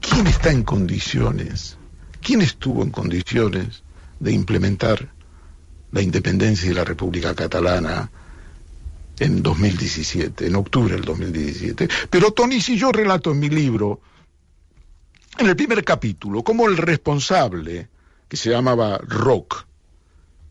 ¿Quién 0.00 0.26
está 0.28 0.50
en 0.50 0.62
condiciones? 0.62 1.76
¿Quién 2.22 2.40
estuvo 2.40 2.82
en 2.82 2.90
condiciones 2.90 3.82
de 4.18 4.32
implementar 4.32 5.12
la 5.92 6.00
independencia 6.00 6.70
de 6.70 6.74
la 6.74 6.84
República 6.84 7.34
Catalana 7.34 8.10
en 9.18 9.42
2017, 9.42 10.46
en 10.46 10.56
octubre 10.56 10.94
del 10.94 11.04
2017. 11.04 11.88
Pero 12.10 12.32
Tony, 12.32 12.60
si 12.60 12.76
yo 12.76 12.92
relato 12.92 13.32
en 13.32 13.40
mi 13.40 13.48
libro, 13.48 14.00
en 15.38 15.46
el 15.46 15.56
primer 15.56 15.84
capítulo, 15.84 16.42
como 16.42 16.68
el 16.68 16.76
responsable, 16.76 17.88
que 18.28 18.36
se 18.36 18.50
llamaba 18.50 18.98
Rock, 18.98 19.66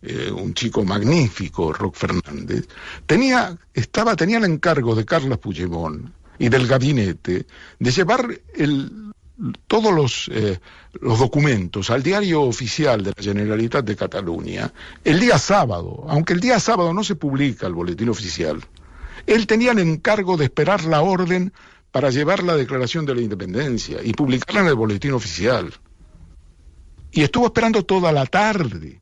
eh, 0.01 0.31
un 0.31 0.53
chico 0.53 0.83
magnífico, 0.83 1.73
Rock 1.73 1.95
Fernández, 1.95 2.67
tenía, 3.05 3.57
estaba, 3.73 4.15
tenía 4.15 4.37
el 4.37 4.45
encargo 4.45 4.95
de 4.95 5.05
Carlos 5.05 5.39
Puigdemont 5.39 6.11
y 6.37 6.49
del 6.49 6.67
gabinete 6.67 7.47
de 7.79 7.91
llevar 7.91 8.39
el, 8.53 9.04
todos 9.67 9.93
los, 9.93 10.29
eh, 10.31 10.59
los 10.93 11.19
documentos 11.19 11.89
al 11.89 12.03
diario 12.03 12.43
oficial 12.43 13.03
de 13.03 13.13
la 13.15 13.23
Generalitat 13.23 13.85
de 13.85 13.95
Cataluña 13.95 14.71
el 15.03 15.19
día 15.19 15.37
sábado, 15.37 16.05
aunque 16.07 16.33
el 16.33 16.39
día 16.39 16.59
sábado 16.59 16.93
no 16.93 17.03
se 17.03 17.15
publica 17.15 17.67
el 17.67 17.73
boletín 17.73 18.09
oficial. 18.09 18.63
Él 19.27 19.47
tenía 19.47 19.71
el 19.71 19.79
encargo 19.79 20.37
de 20.37 20.45
esperar 20.45 20.85
la 20.85 21.01
orden 21.01 21.51
para 21.91 22.09
llevar 22.09 22.43
la 22.43 22.55
declaración 22.55 23.05
de 23.05 23.15
la 23.15 23.21
independencia 23.21 23.99
y 24.03 24.13
publicarla 24.13 24.61
en 24.61 24.67
el 24.67 24.75
boletín 24.75 25.13
oficial. 25.13 25.73
Y 27.11 27.23
estuvo 27.23 27.45
esperando 27.45 27.83
toda 27.83 28.11
la 28.11 28.25
tarde 28.25 29.01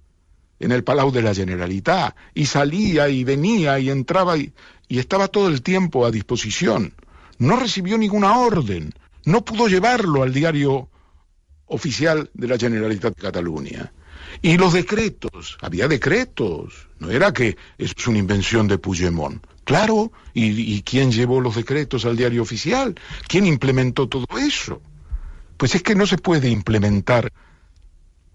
en 0.60 0.72
el 0.72 0.84
Palau 0.84 1.12
de 1.12 1.22
la 1.22 1.34
Generalitat 1.34 2.16
y 2.34 2.46
salía 2.46 3.10
y 3.10 3.24
venía 3.24 3.80
y 3.80 3.90
entraba 3.90 4.38
y 4.38 4.54
estaba 4.88 5.28
todo 5.28 5.48
el 5.48 5.62
tiempo 5.62 6.06
a 6.06 6.12
disposición. 6.12 6.94
No 7.40 7.58
recibió 7.58 7.98
ninguna 7.98 8.38
orden, 8.38 8.94
no 9.26 9.44
pudo 9.44 9.68
llevarlo 9.68 10.24
al 10.24 10.34
diario 10.34 10.90
oficial 11.68 12.30
de 12.34 12.48
la 12.48 12.58
Generalitat 12.58 13.16
de 13.16 13.22
Cataluña. 13.22 13.94
Y 14.42 14.58
los 14.58 14.74
decretos, 14.74 15.58
había 15.62 15.88
decretos, 15.88 16.88
no 17.00 17.12
era 17.12 17.32
que 17.32 17.58
es 17.78 17.94
una 18.08 18.18
invención 18.18 18.68
de 18.68 18.78
Puigdemont. 18.78 19.46
Claro, 19.64 20.12
¿y, 20.34 20.76
y 20.76 20.82
quién 20.82 21.12
llevó 21.12 21.40
los 21.40 21.56
decretos 21.56 22.06
al 22.06 22.18
diario 22.18 22.42
oficial? 22.42 22.96
¿Quién 23.28 23.46
implementó 23.46 24.10
todo 24.10 24.26
eso? 24.38 24.82
Pues 25.58 25.76
es 25.76 25.84
que 25.84 25.96
no 25.96 26.06
se 26.06 26.18
puede 26.18 26.50
implementar 26.50 27.32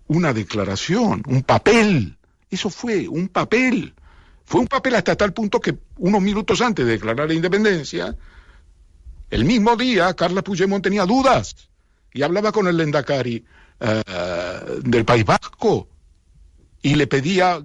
una 0.07 0.33
declaración, 0.33 1.23
un 1.27 1.43
papel. 1.43 2.17
Eso 2.51 2.71
fue 2.71 3.09
un 3.09 3.29
papel. 3.29 3.95
Fue 4.45 4.61
un 4.61 4.67
papel 4.67 4.95
hasta 4.95 5.15
tal 5.15 5.35
punto 5.35 5.61
que 5.61 5.77
unos 5.99 6.23
minutos 6.23 6.63
antes 6.63 6.87
de 6.87 6.93
declarar 6.93 7.29
la 7.29 7.35
independencia, 7.35 8.17
el 9.31 9.45
mismo 9.45 9.77
día 9.77 10.15
Carla 10.15 10.43
Puigdemont 10.43 10.83
tenía 10.83 11.05
dudas 11.07 11.55
y 12.13 12.23
hablaba 12.23 12.53
con 12.53 12.67
el 12.67 12.77
Lendakari 12.77 13.45
eh, 13.81 14.03
del 14.83 15.05
País 15.05 15.25
Vasco 15.25 15.89
y 16.83 16.95
le 16.95 17.07
pedía 17.07 17.63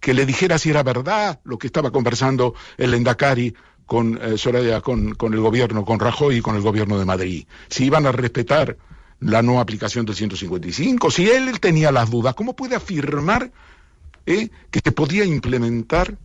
que 0.00 0.14
le 0.14 0.26
dijera 0.26 0.58
si 0.58 0.70
era 0.70 0.82
verdad 0.82 1.40
lo 1.44 1.58
que 1.58 1.66
estaba 1.66 1.90
conversando 1.90 2.54
el 2.76 2.90
Lendakari 2.90 3.54
con 3.86 4.18
eh, 4.22 4.38
Soraya, 4.38 4.80
con, 4.80 5.14
con 5.14 5.34
el 5.34 5.40
gobierno, 5.40 5.84
con 5.84 6.00
Rajoy 6.00 6.36
y 6.36 6.40
con 6.40 6.56
el 6.56 6.62
gobierno 6.62 6.98
de 6.98 7.04
Madrid. 7.04 7.46
Si 7.68 7.84
iban 7.84 8.06
a 8.06 8.12
respetar 8.12 8.76
la 9.20 9.42
no 9.42 9.60
aplicación 9.60 10.06
del 10.06 10.14
155, 10.14 11.10
si 11.10 11.28
él 11.28 11.60
tenía 11.60 11.92
las 11.92 12.10
dudas, 12.10 12.34
¿cómo 12.34 12.54
puede 12.54 12.76
afirmar 12.76 13.50
eh, 14.26 14.48
que 14.70 14.80
se 14.82 14.92
podía 14.92 15.24
implementar 15.24 16.16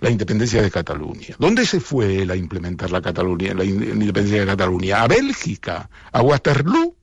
la 0.00 0.10
independencia 0.10 0.60
de 0.62 0.70
Cataluña? 0.70 1.36
¿Dónde 1.38 1.64
se 1.66 1.80
fue 1.80 2.22
él 2.22 2.30
a 2.30 2.36
implementar 2.36 2.90
la, 2.90 3.00
Cataluña, 3.02 3.54
la 3.54 3.64
in- 3.64 3.82
independencia 3.82 4.40
de 4.40 4.46
Cataluña? 4.46 5.02
A 5.02 5.08
Bélgica, 5.08 5.88
a 6.12 6.22
Waterloo. 6.22 6.96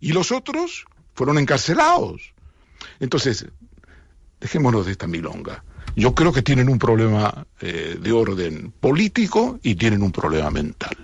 Y 0.00 0.12
los 0.12 0.32
otros 0.32 0.84
fueron 1.14 1.38
encarcelados. 1.38 2.34
Entonces, 2.98 3.46
dejémonos 4.40 4.86
de 4.86 4.92
esta 4.92 5.06
milonga. 5.06 5.64
Yo 5.94 6.14
creo 6.14 6.32
que 6.32 6.42
tienen 6.42 6.68
un 6.68 6.78
problema 6.78 7.46
eh, 7.60 7.98
de 8.00 8.12
orden 8.12 8.72
político 8.80 9.60
y 9.62 9.74
tienen 9.74 10.02
un 10.02 10.10
problema 10.10 10.50
mental. 10.50 10.96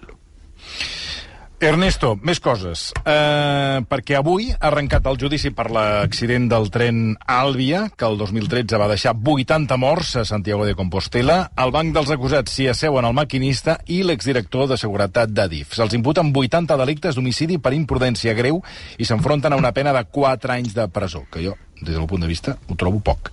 Ernesto, 1.59 2.13
més 2.23 2.39
coses. 2.39 2.93
Uh, 3.03 3.83
perquè 3.91 4.15
avui 4.15 4.53
ha 4.53 4.69
arrencat 4.69 5.09
el 5.11 5.19
judici 5.19 5.51
per 5.51 5.67
l'accident 5.75 6.47
del 6.53 6.71
tren 6.71 7.17
Àlvia, 7.27 7.89
que 7.99 8.07
el 8.07 8.15
2013 8.21 8.79
va 8.79 8.87
deixar 8.87 9.17
80 9.19 9.75
morts 9.83 10.15
a 10.23 10.25
Santiago 10.29 10.63
de 10.69 10.77
Compostela. 10.79 11.41
Al 11.59 11.75
banc 11.75 11.91
dels 11.97 12.15
acusats 12.15 12.55
s'hi 12.55 12.71
asseuen 12.71 13.11
el 13.11 13.17
maquinista 13.19 13.81
i 13.91 14.05
l'exdirector 14.07 14.71
de 14.71 14.79
seguretat 14.79 15.35
d'Adif. 15.35 15.75
Se'ls 15.75 15.99
imputen 15.99 16.31
80 16.31 16.79
delictes 16.79 17.19
d'homicidi 17.19 17.59
per 17.59 17.75
imprudència 17.75 18.39
greu 18.39 18.63
i 18.95 19.09
s'enfronten 19.09 19.53
a 19.53 19.59
una 19.59 19.75
pena 19.75 19.97
de 19.97 20.07
4 20.07 20.61
anys 20.61 20.79
de 20.79 20.87
presó, 20.95 21.27
que 21.27 21.43
jo 21.43 21.59
des 21.81 21.95
del 21.95 22.07
punt 22.07 22.23
de 22.23 22.29
vista, 22.31 22.57
ho 22.69 22.77
trobo 22.77 23.01
poc. 23.05 23.31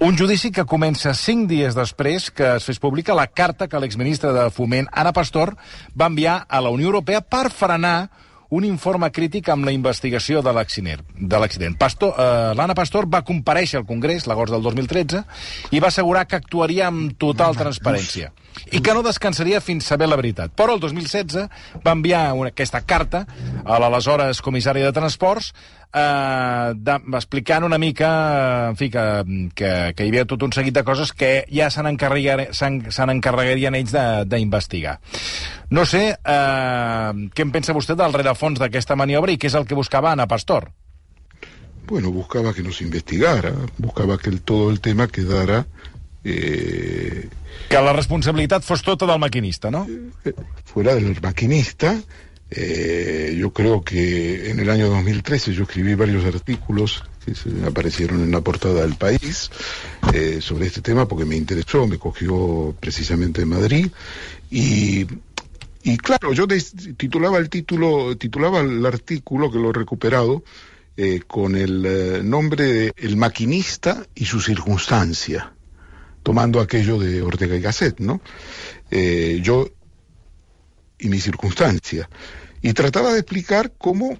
Un 0.00 0.16
judici 0.18 0.52
que 0.54 0.66
comença 0.68 1.14
cinc 1.18 1.48
dies 1.50 1.76
després 1.78 2.30
que 2.30 2.56
es 2.56 2.66
fes 2.68 2.80
pública 2.82 3.16
la 3.18 3.28
carta 3.28 3.68
que 3.68 3.80
l'exministre 3.82 4.32
de 4.34 4.48
Foment, 4.54 4.88
Anna 4.92 5.12
Pastor, 5.12 5.56
va 5.98 6.10
enviar 6.10 6.42
a 6.48 6.60
la 6.60 6.70
Unió 6.70 6.92
Europea 6.92 7.22
per 7.22 7.50
frenar 7.50 8.10
un 8.52 8.66
informe 8.68 9.08
crític 9.10 9.48
amb 9.52 9.64
la 9.64 9.72
investigació 9.72 10.42
de 10.44 10.52
l'accident. 10.52 11.00
De 11.16 11.40
l'accident. 11.40 11.76
Pastor, 11.80 12.12
eh, 12.18 12.52
L'Anna 12.58 12.76
Pastor 12.76 13.08
va 13.08 13.22
compareixer 13.24 13.80
al 13.80 13.88
Congrés 13.88 14.28
l'agost 14.28 14.52
del 14.52 14.62
2013 14.62 15.24
i 15.72 15.80
va 15.80 15.88
assegurar 15.88 16.26
que 16.28 16.36
actuaria 16.36 16.90
amb 16.92 17.16
total 17.16 17.56
transparència 17.56 18.32
i 18.70 18.80
que 18.84 18.94
no 18.94 19.02
descansaria 19.02 19.60
fins 19.64 19.86
saber 19.88 20.08
la 20.08 20.16
veritat. 20.20 20.52
Però 20.56 20.74
el 20.76 20.80
2016 20.80 21.48
va 21.84 21.94
enviar 21.96 22.32
una, 22.36 22.52
aquesta 22.52 22.82
carta 22.84 23.24
a 23.64 23.78
l'aleshores 23.80 24.42
comissari 24.44 24.84
de 24.84 24.92
Transports 24.92 25.52
eh, 25.92 26.72
de, 26.76 26.98
explicant 27.16 27.64
una 27.64 27.78
mica 27.78 28.10
eh, 28.10 28.68
en 28.70 28.76
fi, 28.76 28.90
que, 28.92 29.04
que, 29.54 29.72
que 29.96 30.04
hi 30.04 30.12
havia 30.12 30.26
tot 30.28 30.42
un 30.44 30.52
seguit 30.52 30.74
de 30.76 30.84
coses 30.84 31.12
que 31.12 31.44
ja 31.52 31.70
se 31.72 31.82
n'encarregarien 31.82 33.78
ells 33.80 33.96
d'investigar. 34.28 34.98
No 35.72 35.86
sé 35.88 36.02
eh, 36.12 37.12
què 37.32 37.46
en 37.46 37.52
pensa 37.54 37.72
vostè 37.76 37.96
del 37.96 38.12
rerefons 38.12 38.41
d'aquesta 38.58 38.96
maniobra 38.96 39.32
i 39.32 39.38
què 39.38 39.46
és 39.46 39.54
el 39.54 39.64
que 39.66 39.74
buscava 39.78 40.10
Ana 40.12 40.26
Pastor. 40.26 40.70
Bueno, 41.86 42.10
buscaba 42.10 42.52
que 42.54 42.62
nos 42.62 42.80
investigara, 42.80 43.52
buscaba 43.78 44.18
que 44.18 44.30
el- 44.30 44.40
todo 44.42 44.70
el 44.70 44.80
tema 44.80 45.08
quedara 45.08 45.66
eh, 46.24 47.28
Que 47.68 47.80
la 47.80 47.92
responsabilitat 47.92 48.62
fos 48.62 48.82
tota 48.82 49.06
del 49.06 49.18
maquinista, 49.18 49.70
no? 49.70 49.86
fuera 50.64 50.94
del 50.94 51.16
maquinista. 51.20 52.00
Eh, 52.54 53.34
yo 53.38 53.50
creo 53.52 53.82
que 53.82 54.50
en 54.50 54.60
el 54.60 54.68
año 54.68 54.88
2013 54.90 55.52
yo 55.54 55.62
escribí 55.62 55.94
varios 55.94 56.24
artículos 56.26 57.02
que 57.24 57.34
se- 57.34 57.48
aparecieron 57.66 58.22
en 58.22 58.30
la 58.30 58.42
portada 58.42 58.82
del 58.82 58.94
país 58.96 59.50
eh, 60.12 60.38
sobre 60.42 60.66
este 60.66 60.82
tema 60.82 61.08
porque 61.08 61.24
me 61.24 61.34
interesó, 61.36 61.86
me 61.86 61.98
cogió 61.98 62.74
precisamente 62.78 63.40
en 63.42 63.48
Madrid 63.48 63.86
y 64.50 65.06
Y 65.82 65.96
claro, 65.96 66.32
yo 66.32 66.46
titulaba 66.96 67.38
el 67.38 67.48
título, 67.48 68.16
titulaba 68.16 68.60
el 68.60 68.84
artículo 68.86 69.50
que 69.50 69.58
lo 69.58 69.70
he 69.70 69.72
recuperado 69.72 70.44
eh, 70.96 71.20
con 71.26 71.56
el 71.56 71.84
eh, 71.86 72.20
nombre 72.22 72.64
de 72.64 72.92
El 72.96 73.16
maquinista 73.16 74.06
y 74.14 74.26
su 74.26 74.40
circunstancia, 74.40 75.52
tomando 76.22 76.60
aquello 76.60 76.98
de 76.98 77.22
Ortega 77.22 77.56
y 77.56 77.60
Gasset, 77.60 77.98
¿no? 77.98 78.20
Eh, 78.90 79.40
yo 79.42 79.68
y 80.98 81.08
mi 81.08 81.18
circunstancia. 81.18 82.08
Y 82.60 82.72
trataba 82.74 83.12
de 83.12 83.20
explicar 83.20 83.72
cómo, 83.76 84.18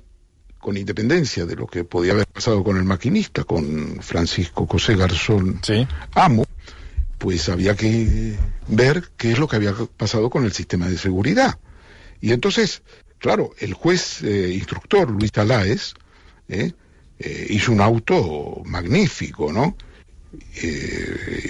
con 0.59 0.77
independencia 0.77 1.47
de 1.47 1.55
lo 1.55 1.67
que 1.67 1.85
podía 1.85 2.13
haber 2.13 2.27
pasado 2.27 2.65
con 2.65 2.77
el 2.77 2.85
maquinista, 2.85 3.45
con 3.45 3.99
Francisco 4.01 4.67
José 4.67 4.97
Garzón 4.97 5.61
Amo, 6.15 6.45
pues 7.23 7.49
había 7.49 7.77
que 7.77 8.37
ver 8.67 9.05
qué 9.17 9.31
es 9.31 9.39
lo 9.39 9.47
que 9.47 9.55
había 9.55 9.73
pasado 9.97 10.29
con 10.29 10.45
el 10.45 10.53
sistema 10.53 10.89
de 10.89 10.99
seguridad. 10.99 11.61
Y 12.21 12.33
entonces, 12.33 12.83
claro, 13.19 13.53
el 13.61 13.75
juez 13.75 14.25
eh, 14.25 14.51
instructor 14.53 15.09
Luis 15.09 15.31
Taláez 15.31 15.95
eh, 16.49 16.73
eh, 17.21 17.47
hizo 17.49 17.71
un 17.71 17.81
auto 17.81 18.63
magnífico, 18.65 19.53
¿no? 19.53 19.77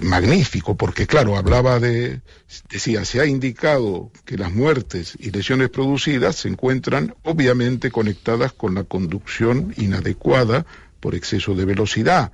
magnífico, 0.02 0.76
porque 0.76 1.06
claro, 1.06 1.36
hablaba 1.36 1.78
de, 1.78 2.20
decía, 2.68 3.04
se 3.04 3.20
ha 3.20 3.26
indicado 3.26 4.10
que 4.24 4.36
las 4.36 4.52
muertes 4.52 5.16
y 5.20 5.30
lesiones 5.30 5.70
producidas 5.70 6.34
se 6.34 6.48
encuentran 6.48 7.14
obviamente 7.22 7.92
conectadas 7.92 8.52
con 8.52 8.74
la 8.74 8.82
conducción 8.82 9.72
inadecuada 9.76 10.66
por 10.98 11.14
exceso 11.14 11.54
de 11.54 11.64
velocidad, 11.64 12.32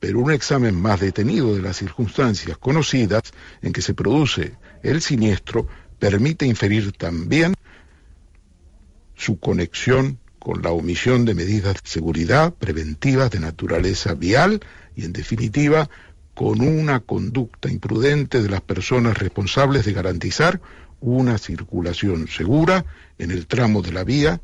pero 0.00 0.20
un 0.20 0.32
examen 0.32 0.74
más 0.74 1.00
detenido 1.00 1.54
de 1.54 1.62
las 1.62 1.76
circunstancias 1.76 2.58
conocidas 2.58 3.22
en 3.62 3.72
que 3.72 3.82
se 3.82 3.94
produce 3.94 4.54
el 4.82 5.00
siniestro 5.00 5.66
permite 5.98 6.46
inferir 6.46 6.92
también 6.92 7.54
su 9.14 9.38
conexión 9.38 10.18
con 10.38 10.62
la 10.62 10.70
omisión 10.70 11.24
de 11.24 11.34
medidas 11.34 11.74
de 11.74 11.80
seguridad 11.84 12.54
preventivas 12.54 13.30
de 13.30 13.40
naturaleza 13.40 14.14
vial 14.14 14.60
y, 14.94 15.04
en 15.04 15.12
definitiva, 15.12 15.88
con 16.34 16.60
una 16.60 17.00
conducta 17.00 17.70
imprudente 17.70 18.42
de 18.42 18.50
las 18.50 18.60
personas 18.60 19.18
responsables 19.18 19.86
de 19.86 19.92
garantizar 19.92 20.60
una 21.00 21.38
circulación 21.38 22.28
segura 22.28 22.84
en 23.18 23.30
el 23.30 23.46
tramo 23.46 23.82
de 23.82 23.92
la 23.92 24.04
vía 24.04 24.40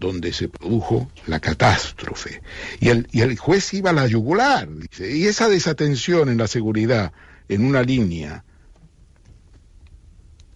donde 0.00 0.32
se 0.32 0.48
produjo 0.48 1.12
la 1.26 1.38
catástrofe. 1.38 2.42
Y 2.80 2.88
el, 2.88 3.06
y 3.12 3.20
el 3.20 3.38
juez 3.38 3.72
iba 3.74 3.90
a 3.90 3.92
la 3.92 4.06
yugular, 4.06 4.68
dice, 4.68 5.14
y 5.14 5.26
esa 5.26 5.48
desatención 5.48 6.30
en 6.30 6.38
la 6.38 6.48
seguridad 6.48 7.12
en 7.48 7.64
una 7.64 7.82
línea 7.82 8.44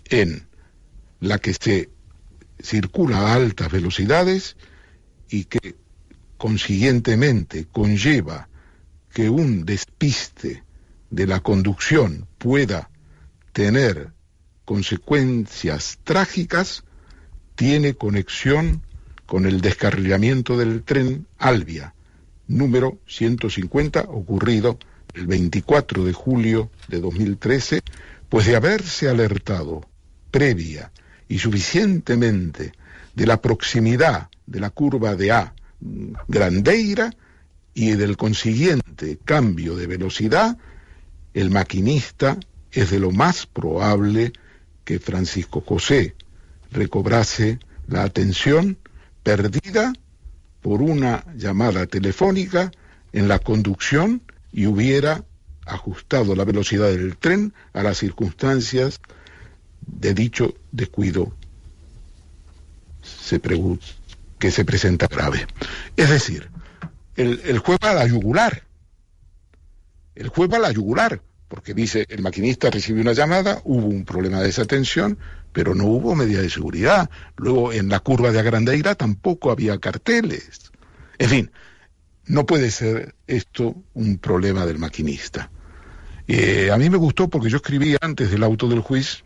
en 0.07 0.49
la 1.21 1.39
que 1.39 1.53
se 1.53 1.91
circula 2.61 3.19
a 3.19 3.35
altas 3.35 3.71
velocidades 3.71 4.57
y 5.29 5.45
que 5.45 5.77
consiguientemente 6.39 7.67
conlleva 7.67 8.49
que 9.13 9.29
un 9.29 9.67
despiste 9.67 10.65
de 11.11 11.27
la 11.27 11.41
conducción 11.41 12.27
pueda 12.39 12.91
tener 13.53 14.13
consecuencias 14.65 15.99
trágicas, 16.03 16.85
tiene 17.55 17.95
conexión 17.95 18.84
con 19.27 19.47
el 19.47 19.61
descarrilamiento 19.61 20.57
del 20.57 20.83
tren 20.83 21.27
Albia, 21.39 21.95
número 22.47 22.99
150, 23.07 24.03
ocurrido 24.03 24.79
el 25.15 25.27
24 25.27 26.05
de 26.05 26.13
julio 26.13 26.71
de 26.89 27.01
2013, 27.01 27.83
pues 28.29 28.47
de 28.47 28.57
haberse 28.57 29.09
alertado 29.09 29.89
previa 30.31 30.93
y 31.29 31.39
suficientemente 31.39 32.73
de 33.15 33.27
la 33.27 33.41
proximidad 33.41 34.29
de 34.47 34.61
la 34.61 34.71
curva 34.71 35.15
de 35.15 35.33
A 35.33 35.55
Grandeira 36.29 37.13
y 37.73 37.93
del 37.93 38.17
consiguiente 38.17 39.19
cambio 39.25 39.77
de 39.77 39.87
velocidad, 39.87 40.59
el 41.33 41.51
maquinista 41.51 42.39
es 42.71 42.91
de 42.91 43.01
lo 43.01 43.11
más 43.11 43.47
probable 43.47 44.33
que 44.85 44.99
Francisco 44.99 45.61
José 45.61 46.15
recobrase 46.71 47.59
la 47.87 48.03
atención 48.03 48.79
perdida 49.25 49.93
por 50.63 50.81
una 50.81 51.25
llamada 51.35 51.87
telefónica 51.87 52.71
en 53.13 53.27
la 53.27 53.41
conducción 53.41 54.23
y 54.53 54.67
hubiera 54.67 55.25
ajustado 55.67 56.37
la 56.37 56.45
velocidad 56.45 56.89
del 56.89 57.17
tren 57.17 57.53
a 57.73 57.83
las 57.83 57.99
circunstancias 57.99 59.01
de 59.87 60.15
dicho 60.15 60.55
descuido 60.71 61.33
se 63.03 63.41
que 64.39 64.51
se 64.51 64.65
presenta 64.65 65.07
grave. 65.07 65.47
Es 65.97 66.11
decir, 66.11 66.51
el, 67.17 67.41
el 67.45 67.59
juez 67.59 67.79
va 67.83 67.91
a 67.91 67.95
la 67.95 68.07
yugular. 68.07 68.63
El 70.15 70.29
juez 70.29 70.51
va 70.51 70.57
a 70.57 70.61
la 70.61 70.73
yugular, 70.73 71.21
porque 71.49 71.75
dice, 71.75 72.07
el 72.09 72.23
maquinista 72.23 72.71
recibió 72.71 73.03
una 73.03 73.13
llamada, 73.13 73.61
hubo 73.65 73.87
un 73.87 74.05
problema 74.05 74.41
de 74.41 74.47
desatención, 74.47 75.19
pero 75.55 75.75
no 75.75 75.87
hubo 75.87 76.15
medida 76.15 76.43
de 76.43 76.51
seguridad. 76.51 77.09
Luego, 77.37 77.73
en 77.73 77.89
la 77.89 78.01
curva 78.01 78.33
de 78.33 78.41
Agrandeira 78.41 78.95
tampoco 78.95 79.51
había 79.51 79.79
carteles. 79.79 80.73
En 81.17 81.31
fin, 81.31 81.51
no 82.27 82.45
puede 82.45 82.71
ser 82.71 83.15
esto 83.27 83.77
un 83.95 84.19
problema 84.19 84.67
del 84.67 84.79
maquinista. 84.79 85.51
Eh, 86.27 86.71
a 86.73 86.77
mí 86.77 86.91
me 86.91 86.97
gustó 86.97 87.29
porque 87.29 87.49
yo 87.49 87.59
escribí 87.59 87.97
antes 88.01 88.31
del 88.31 88.43
auto 88.43 88.69
del 88.69 88.81
juez 88.81 89.23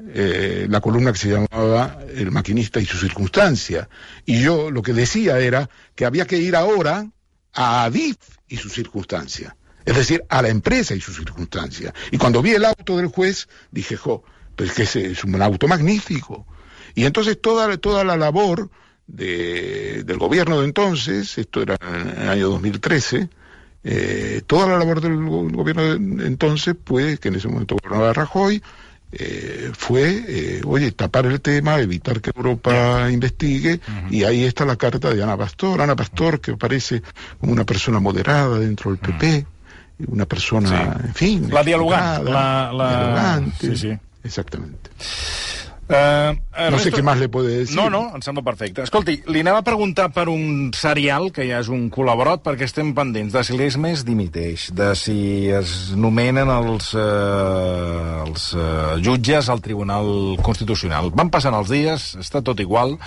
eh, 0.00 0.66
la 0.70 0.80
columna 0.80 1.12
que 1.12 1.18
se 1.18 1.28
llamaba 1.28 1.98
El 2.14 2.30
maquinista 2.30 2.80
y 2.80 2.86
su 2.86 2.96
circunstancia. 2.96 3.88
Y 4.24 4.40
yo 4.40 4.70
lo 4.70 4.82
que 4.82 4.92
decía 4.92 5.38
era 5.38 5.68
que 5.94 6.06
había 6.06 6.26
que 6.26 6.38
ir 6.38 6.56
ahora 6.56 7.10
a 7.52 7.84
Adif 7.84 8.16
y 8.48 8.56
su 8.56 8.70
circunstancia. 8.70 9.56
Es 9.84 9.96
decir, 9.96 10.22
a 10.28 10.42
la 10.42 10.48
empresa 10.48 10.94
y 10.94 11.00
su 11.00 11.12
circunstancia. 11.12 11.92
Y 12.10 12.18
cuando 12.18 12.42
vi 12.42 12.52
el 12.52 12.64
auto 12.64 12.96
del 12.96 13.06
juez, 13.06 13.48
dije, 13.70 13.96
jo, 13.96 14.22
pues 14.58 14.72
que 14.72 14.82
es 14.82 15.24
un 15.24 15.40
auto 15.40 15.68
magnífico. 15.68 16.44
Y 16.96 17.04
entonces 17.04 17.40
toda, 17.40 17.76
toda 17.76 18.02
la 18.02 18.16
labor 18.16 18.68
de, 19.06 20.02
del 20.04 20.18
gobierno 20.18 20.60
de 20.60 20.66
entonces, 20.66 21.38
esto 21.38 21.62
era 21.62 21.76
en 21.80 22.22
el 22.22 22.28
año 22.28 22.48
2013, 22.48 23.28
eh, 23.84 24.42
toda 24.48 24.66
la 24.66 24.78
labor 24.78 25.00
del 25.00 25.16
gobierno 25.24 25.82
de 25.82 26.26
entonces, 26.26 26.74
pues, 26.82 27.20
que 27.20 27.28
en 27.28 27.36
ese 27.36 27.46
momento 27.46 27.76
gobernaba 27.80 28.12
Rajoy, 28.12 28.60
eh, 29.12 29.70
fue, 29.74 30.24
eh, 30.26 30.60
oye, 30.66 30.90
tapar 30.90 31.26
el 31.26 31.40
tema, 31.40 31.78
evitar 31.78 32.20
que 32.20 32.32
Europa 32.34 33.08
investigue, 33.10 33.80
y 34.10 34.24
ahí 34.24 34.42
está 34.42 34.64
la 34.64 34.74
carta 34.74 35.14
de 35.14 35.22
Ana 35.22 35.36
Pastor. 35.36 35.80
Ana 35.80 35.94
Pastor, 35.94 36.40
que 36.40 36.56
parece 36.56 37.00
como 37.40 37.52
una 37.52 37.64
persona 37.64 38.00
moderada 38.00 38.58
dentro 38.58 38.90
del 38.90 38.98
PP, 38.98 39.46
una 40.08 40.26
persona, 40.26 41.00
en 41.04 41.14
fin. 41.14 41.48
La 41.48 41.62
dialogante. 41.62 42.30
La, 42.30 42.72
la... 42.72 42.88
Dialogante. 42.88 43.66
Sí, 43.68 43.76
sí. 43.76 43.98
Exactamente. 44.24 44.94
Uh, 45.88 46.34
no 46.68 46.76
sé 46.76 46.90
què 46.92 47.00
més 47.00 47.16
li 47.16 47.30
puc 47.32 47.46
dir. 47.46 47.62
No, 47.72 47.86
no, 47.88 48.02
em 48.12 48.20
sembla 48.20 48.42
perfecte. 48.44 48.84
Escolti, 48.84 49.14
li 49.32 49.40
anem 49.40 49.56
a 49.56 49.62
preguntar 49.64 50.10
per 50.12 50.26
un 50.28 50.68
serial, 50.76 51.30
que 51.32 51.46
ja 51.48 51.62
és 51.62 51.70
un 51.72 51.86
col·laborat, 51.92 52.42
perquè 52.44 52.66
estem 52.68 52.90
pendents 52.96 53.32
de 53.32 53.42
si 53.46 53.56
l'ESMES 53.56 54.04
dimiteix, 54.04 54.68
de 54.76 54.90
si 55.00 55.16
es 55.48 55.94
nomenen 55.96 56.52
els, 56.52 56.90
uh, 56.92 58.26
els 58.26 58.50
uh, 58.58 58.98
jutges 59.00 59.48
al 59.48 59.64
Tribunal 59.64 60.36
Constitucional. 60.44 61.08
Van 61.16 61.32
passant 61.32 61.56
els 61.56 61.72
dies, 61.72 62.10
està 62.20 62.44
tot 62.44 62.60
igual, 62.60 62.98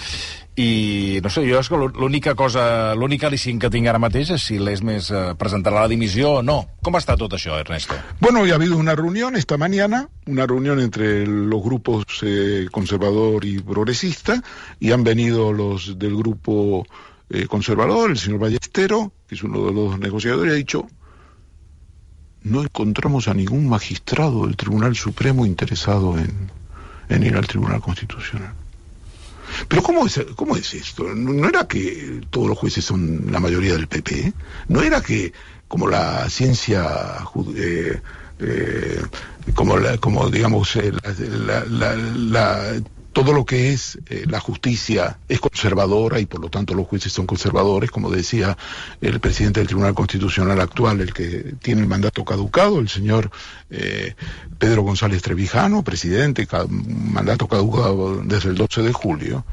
i 0.56 1.20
no 1.24 1.30
sé, 1.32 1.46
jo 1.48 1.60
és 1.62 1.70
que 1.72 1.78
l'única 1.80 2.34
cosa, 2.36 2.94
l'únic 3.00 3.24
al·licient 3.24 3.60
que 3.62 3.70
tinc 3.72 3.88
ara 3.88 4.02
mateix 4.04 4.34
és 4.36 4.48
si 4.50 4.58
l'ESMES 4.60 5.08
eh, 5.12 5.22
presentarà 5.40 5.86
la 5.86 5.92
dimissió 5.92 6.34
o 6.40 6.42
no. 6.44 6.58
Com 6.84 6.98
està 7.00 7.16
tot 7.16 7.32
això, 7.38 7.56
Ernesto? 7.62 7.96
Bueno, 8.20 8.44
ya 8.46 8.54
ha 8.54 8.60
habido 8.60 8.76
una 8.78 8.96
reunión 8.96 9.38
esta 9.38 9.58
mañana, 9.58 10.10
una 10.28 10.46
reunión 10.46 10.82
entre 10.82 11.26
los 11.26 11.64
grupos 11.64 12.04
eh, 12.24 12.68
conservador 12.70 13.46
y 13.46 13.60
progresista, 13.60 14.42
y 14.80 14.92
han 14.92 15.06
venido 15.06 15.54
los 15.54 15.98
del 15.98 16.18
grupo 16.18 16.86
eh, 17.30 17.48
conservador, 17.48 18.12
el 18.12 18.18
señor 18.18 18.40
Ballestero, 18.40 19.14
que 19.28 19.36
es 19.36 19.44
uno 19.44 19.66
de 19.66 19.72
los 19.72 20.00
negociadores, 20.00 20.52
ha 20.52 20.56
dicho, 20.58 20.88
no 22.44 22.62
encontramos 22.62 23.30
a 23.30 23.34
ningún 23.34 23.70
magistrado 23.70 24.46
del 24.46 24.58
Tribunal 24.58 24.96
Supremo 24.98 25.46
interesado 25.46 26.18
en, 26.18 26.52
en 27.08 27.24
ir 27.24 27.38
al 27.38 27.48
Tribunal 27.48 27.80
Constitucional. 27.80 28.61
Pero 29.68 29.84
¿cómo 29.84 30.06
es, 30.06 30.20
cómo 30.36 30.56
es 30.56 30.74
esto? 30.74 31.04
¿No 31.04 31.48
era 31.48 31.68
que 31.68 32.22
todos 32.30 32.48
los 32.48 32.58
jueces 32.58 32.86
son 32.86 33.32
la 33.32 33.40
mayoría 33.40 33.74
del 33.74 33.88
PP? 33.88 34.34
¿No 34.68 34.82
era 34.82 35.02
que 35.02 35.34
como 35.68 35.88
la 35.88 36.30
ciencia... 36.30 36.86
Eh, 37.56 38.02
eh, 38.44 39.02
como, 39.54 39.76
como 40.00 40.30
digamos, 40.30 40.76
eh, 40.76 40.92
la, 41.46 42.74
todo 43.14 43.34
lo 43.34 43.46
que 43.46 43.74
es 43.74 44.00
eh, 44.08 44.26
la 44.28 44.40
justicia 44.40 45.20
es 45.28 45.40
conservadora 45.40 46.20
y 46.20 46.26
por 46.26 46.40
lo 46.40 46.50
tanto 46.50 46.74
los 46.74 46.88
jueces 46.88 47.12
son 47.12 47.26
conservadores, 47.26 47.92
como 47.92 48.10
decía 48.10 48.58
el 49.02 49.20
presidente 49.20 49.60
del 49.60 49.68
Tribunal 49.68 49.94
Constitucional 49.94 50.60
actual, 50.62 51.02
el 51.02 51.14
que 51.14 51.56
tiene 51.62 51.82
el 51.82 51.88
mandato 51.88 52.24
caducado, 52.24 52.80
el 52.80 52.90
señor 52.90 53.32
eh, 53.70 54.16
Pedro 54.58 54.84
González 54.84 55.22
Trevijano, 55.22 55.84
presidente, 55.84 56.48
mandato 56.70 57.48
caducado 57.48 58.22
desde 58.24 58.50
el 58.50 58.56
12 58.56 58.82
de 58.82 58.94
julio. 58.94 59.46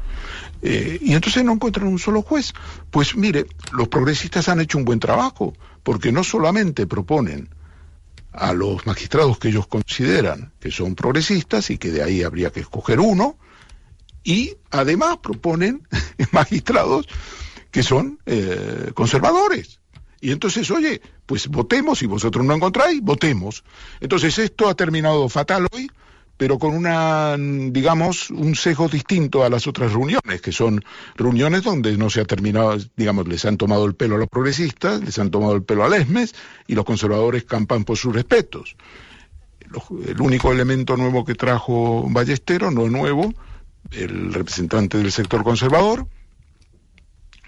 Eh, 0.61 0.99
y 1.01 1.13
entonces 1.13 1.43
no 1.43 1.53
encuentran 1.53 1.87
un 1.87 1.99
solo 1.99 2.21
juez. 2.21 2.53
Pues 2.91 3.15
mire, 3.15 3.45
los 3.71 3.87
progresistas 3.87 4.49
han 4.49 4.61
hecho 4.61 4.77
un 4.77 4.85
buen 4.85 4.99
trabajo, 4.99 5.53
porque 5.83 6.11
no 6.11 6.23
solamente 6.23 6.87
proponen 6.87 7.49
a 8.31 8.53
los 8.53 8.85
magistrados 8.85 9.39
que 9.39 9.49
ellos 9.49 9.67
consideran 9.67 10.51
que 10.59 10.71
son 10.71 10.95
progresistas 10.95 11.71
y 11.71 11.77
que 11.77 11.89
de 11.89 12.03
ahí 12.03 12.23
habría 12.23 12.51
que 12.51 12.59
escoger 12.59 12.99
uno, 12.99 13.37
y 14.23 14.55
además 14.71 15.17
proponen 15.17 15.87
magistrados 16.31 17.07
que 17.71 17.83
son 17.83 18.19
eh, 18.25 18.91
conservadores. 18.93 19.79
Y 20.21 20.31
entonces, 20.31 20.69
oye, 20.71 21.01
pues 21.25 21.47
votemos, 21.47 21.99
si 21.99 22.05
vosotros 22.05 22.45
no 22.45 22.53
encontráis, 22.53 23.01
votemos. 23.01 23.63
Entonces 24.01 24.37
esto 24.37 24.67
ha 24.67 24.75
terminado 24.75 25.29
fatal 25.29 25.67
hoy, 25.71 25.89
pero 26.35 26.57
con 26.57 26.73
una, 26.73 27.35
digamos, 27.37 28.29
un 28.29 28.55
sesgo 28.55 28.87
distinto 28.87 29.43
a 29.43 29.49
las 29.49 29.67
otras 29.67 29.93
reuniones, 29.93 30.41
que 30.41 30.51
son 30.51 30.83
reuniones 31.15 31.63
donde 31.63 31.97
no 31.97 32.09
se 32.09 32.21
ha 32.21 32.25
terminado, 32.25 32.77
digamos, 32.95 33.27
les 33.27 33.45
han 33.45 33.57
tomado 33.57 33.85
el 33.85 33.95
pelo 33.95 34.15
a 34.15 34.19
los 34.19 34.29
progresistas, 34.29 35.01
les 35.01 35.19
han 35.19 35.31
tomado 35.31 35.55
el 35.55 35.63
pelo 35.63 35.83
a 35.83 35.89
Lesmes, 35.89 36.35
y 36.67 36.75
los 36.75 36.85
conservadores 36.85 37.45
campan 37.45 37.83
por 37.83 37.97
sus 37.97 38.13
respetos. 38.13 38.75
El 40.05 40.19
único 40.19 40.51
elemento 40.51 40.97
nuevo 40.97 41.23
que 41.23 41.35
trajo 41.35 42.07
Ballestero, 42.09 42.71
no 42.71 42.87
nuevo, 42.87 43.33
el 43.91 44.33
representante 44.33 44.97
del 44.97 45.11
sector 45.11 45.43
conservador, 45.43 46.07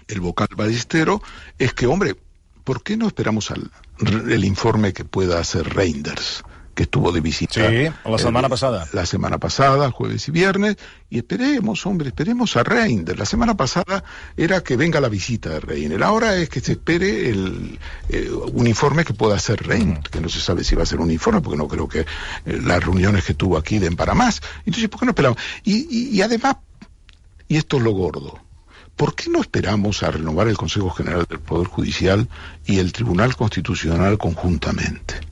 el 0.08 0.20
vocal 0.20 0.48
Ballestero, 0.56 1.22
es 1.58 1.72
que, 1.74 1.86
hombre, 1.86 2.16
¿por 2.64 2.82
qué 2.82 2.96
no 2.96 3.06
esperamos 3.06 3.50
al 3.50 3.70
el 4.00 4.44
informe 4.44 4.92
que 4.92 5.04
pueda 5.04 5.38
hacer 5.38 5.74
Reinders? 5.74 6.42
Que 6.74 6.84
estuvo 6.84 7.12
de 7.12 7.20
visita. 7.20 7.68
Sí, 7.68 7.88
la 8.04 8.18
semana 8.18 8.48
pasada. 8.48 8.86
La 8.92 9.04
semana 9.04 9.38
pasada, 9.38 9.90
jueves 9.90 10.26
y 10.28 10.30
viernes, 10.30 10.76
y 11.10 11.18
esperemos, 11.18 11.84
hombre, 11.86 12.08
esperemos 12.08 12.56
a 12.56 12.62
Reiner. 12.62 13.18
La 13.18 13.26
semana 13.26 13.56
pasada 13.56 14.04
era 14.36 14.62
que 14.62 14.76
venga 14.76 15.00
la 15.00 15.08
visita 15.08 15.50
de 15.50 15.60
Reiner. 15.60 16.02
Ahora 16.02 16.36
es 16.36 16.48
que 16.48 16.60
se 16.60 16.72
espere 16.72 17.28
el, 17.28 17.78
eh, 18.08 18.30
un 18.30 18.66
informe 18.66 19.04
que 19.04 19.12
pueda 19.12 19.36
hacer 19.36 19.66
Reiner, 19.66 20.00
que 20.00 20.20
no 20.20 20.28
se 20.28 20.40
sabe 20.40 20.64
si 20.64 20.74
va 20.74 20.84
a 20.84 20.86
ser 20.86 21.00
un 21.00 21.10
informe, 21.10 21.42
porque 21.42 21.58
no 21.58 21.68
creo 21.68 21.88
que 21.88 22.00
eh, 22.00 22.06
las 22.44 22.82
reuniones 22.82 23.24
que 23.24 23.34
tuvo 23.34 23.58
aquí 23.58 23.78
den 23.78 23.96
para 23.96 24.14
más. 24.14 24.40
Entonces, 24.64 24.88
¿por 24.88 25.00
qué 25.00 25.06
no 25.06 25.10
esperamos? 25.10 25.38
Y, 25.64 26.16
y 26.16 26.22
además, 26.22 26.56
y 27.48 27.56
esto 27.58 27.76
es 27.76 27.82
lo 27.82 27.92
gordo, 27.92 28.38
¿por 28.96 29.14
qué 29.14 29.28
no 29.28 29.42
esperamos 29.42 30.02
a 30.02 30.10
renovar 30.10 30.48
el 30.48 30.56
Consejo 30.56 30.88
General 30.90 31.26
del 31.28 31.40
Poder 31.40 31.66
Judicial 31.66 32.28
y 32.64 32.78
el 32.78 32.92
Tribunal 32.92 33.36
Constitucional 33.36 34.16
conjuntamente? 34.16 35.31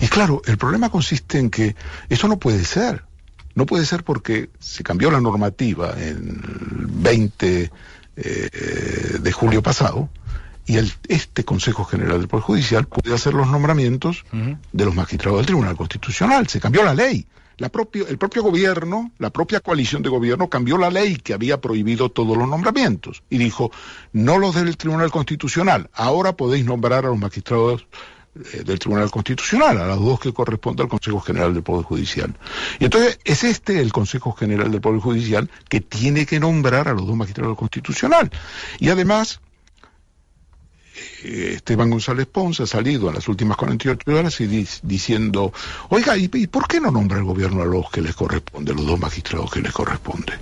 Y 0.00 0.08
claro, 0.08 0.42
el 0.46 0.58
problema 0.58 0.90
consiste 0.90 1.38
en 1.38 1.50
que 1.50 1.76
eso 2.08 2.28
no 2.28 2.38
puede 2.38 2.64
ser. 2.64 3.04
No 3.54 3.64
puede 3.64 3.86
ser 3.86 4.04
porque 4.04 4.50
se 4.58 4.82
cambió 4.82 5.10
la 5.10 5.20
normativa 5.20 5.94
en 5.96 6.42
el 6.44 6.86
20 6.88 7.70
eh, 8.16 8.50
de 9.20 9.32
julio 9.32 9.62
pasado 9.62 10.10
y 10.66 10.76
el, 10.76 10.92
este 11.08 11.44
Consejo 11.44 11.84
General 11.84 12.18
del 12.18 12.28
Poder 12.28 12.44
Judicial 12.44 12.86
puede 12.86 13.14
hacer 13.14 13.34
los 13.34 13.46
nombramientos 13.46 14.24
de 14.72 14.84
los 14.84 14.94
magistrados 14.94 15.38
del 15.38 15.46
Tribunal 15.46 15.76
Constitucional. 15.76 16.48
Se 16.48 16.60
cambió 16.60 16.82
la 16.82 16.94
ley. 16.94 17.26
La 17.58 17.70
propio, 17.70 18.06
el 18.06 18.18
propio 18.18 18.42
gobierno, 18.42 19.12
la 19.18 19.30
propia 19.30 19.60
coalición 19.60 20.02
de 20.02 20.10
gobierno 20.10 20.50
cambió 20.50 20.76
la 20.76 20.90
ley 20.90 21.16
que 21.16 21.32
había 21.32 21.58
prohibido 21.58 22.10
todos 22.10 22.36
los 22.36 22.46
nombramientos 22.46 23.22
y 23.30 23.38
dijo, 23.38 23.70
no 24.12 24.36
los 24.36 24.56
del 24.56 24.76
Tribunal 24.76 25.10
Constitucional, 25.10 25.88
ahora 25.94 26.36
podéis 26.36 26.66
nombrar 26.66 27.06
a 27.06 27.08
los 27.08 27.18
magistrados 27.18 27.86
del 28.64 28.78
Tribunal 28.78 29.10
Constitucional, 29.10 29.78
a 29.78 29.86
las 29.86 29.98
dos 29.98 30.20
que 30.20 30.32
corresponde 30.32 30.82
al 30.82 30.88
Consejo 30.88 31.20
General 31.20 31.52
del 31.52 31.62
Poder 31.62 31.84
Judicial. 31.84 32.34
Y 32.78 32.84
entonces 32.84 33.18
es 33.24 33.44
este 33.44 33.80
el 33.80 33.92
Consejo 33.92 34.32
General 34.32 34.70
del 34.70 34.80
Poder 34.80 35.00
Judicial 35.00 35.50
que 35.68 35.80
tiene 35.80 36.26
que 36.26 36.40
nombrar 36.40 36.88
a 36.88 36.94
los 36.94 37.06
dos 37.06 37.16
magistrados 37.16 37.56
Constitucional. 37.56 38.30
Y 38.78 38.88
además, 38.90 39.40
eh, 41.24 41.52
Esteban 41.56 41.90
González 41.90 42.26
Pons 42.26 42.60
ha 42.60 42.66
salido 42.66 43.08
en 43.08 43.14
las 43.14 43.28
últimas 43.28 43.56
48 43.56 44.10
horas 44.16 44.40
y 44.40 44.66
diciendo, 44.82 45.52
oiga, 45.88 46.16
¿y, 46.16 46.28
por 46.28 46.68
qué 46.68 46.80
no 46.80 46.90
nombra 46.90 47.18
el 47.18 47.24
gobierno 47.24 47.62
a 47.62 47.66
los 47.66 47.90
que 47.90 48.02
les 48.02 48.14
corresponde, 48.14 48.72
a 48.72 48.74
los 48.74 48.86
dos 48.86 49.00
magistrados 49.00 49.50
que 49.50 49.60
les 49.60 49.72
corresponde? 49.72 50.34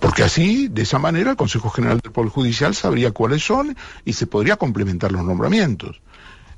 Porque 0.00 0.22
así, 0.22 0.68
de 0.68 0.82
esa 0.82 0.98
manera, 0.98 1.30
el 1.30 1.36
Consejo 1.36 1.70
General 1.70 2.00
del 2.00 2.12
Poder 2.12 2.30
Judicial 2.30 2.74
sabría 2.74 3.10
cuáles 3.10 3.44
son 3.44 3.76
y 4.04 4.12
se 4.12 4.26
podría 4.26 4.56
complementar 4.56 5.10
los 5.12 5.24
nombramientos. 5.24 6.00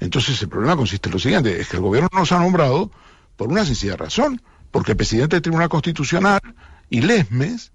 Entonces 0.00 0.40
el 0.42 0.48
problema 0.48 0.76
consiste 0.76 1.09
en 1.09 1.12
lo 1.12 1.18
siguiente, 1.18 1.61
es 1.61 1.68
que 1.68 1.76
el 1.76 1.82
gobierno 1.82 2.09
nos 2.12 2.32
ha 2.32 2.38
nombrado 2.38 2.90
por 3.37 3.48
una 3.48 3.64
sencilla 3.64 3.96
razón, 3.96 4.42
porque 4.70 4.92
el 4.92 4.96
presidente 4.96 5.37
del 5.37 5.42
Tribunal 5.42 5.68
Constitucional 5.68 6.40
y 6.90 7.02
Lesmes 7.02 7.72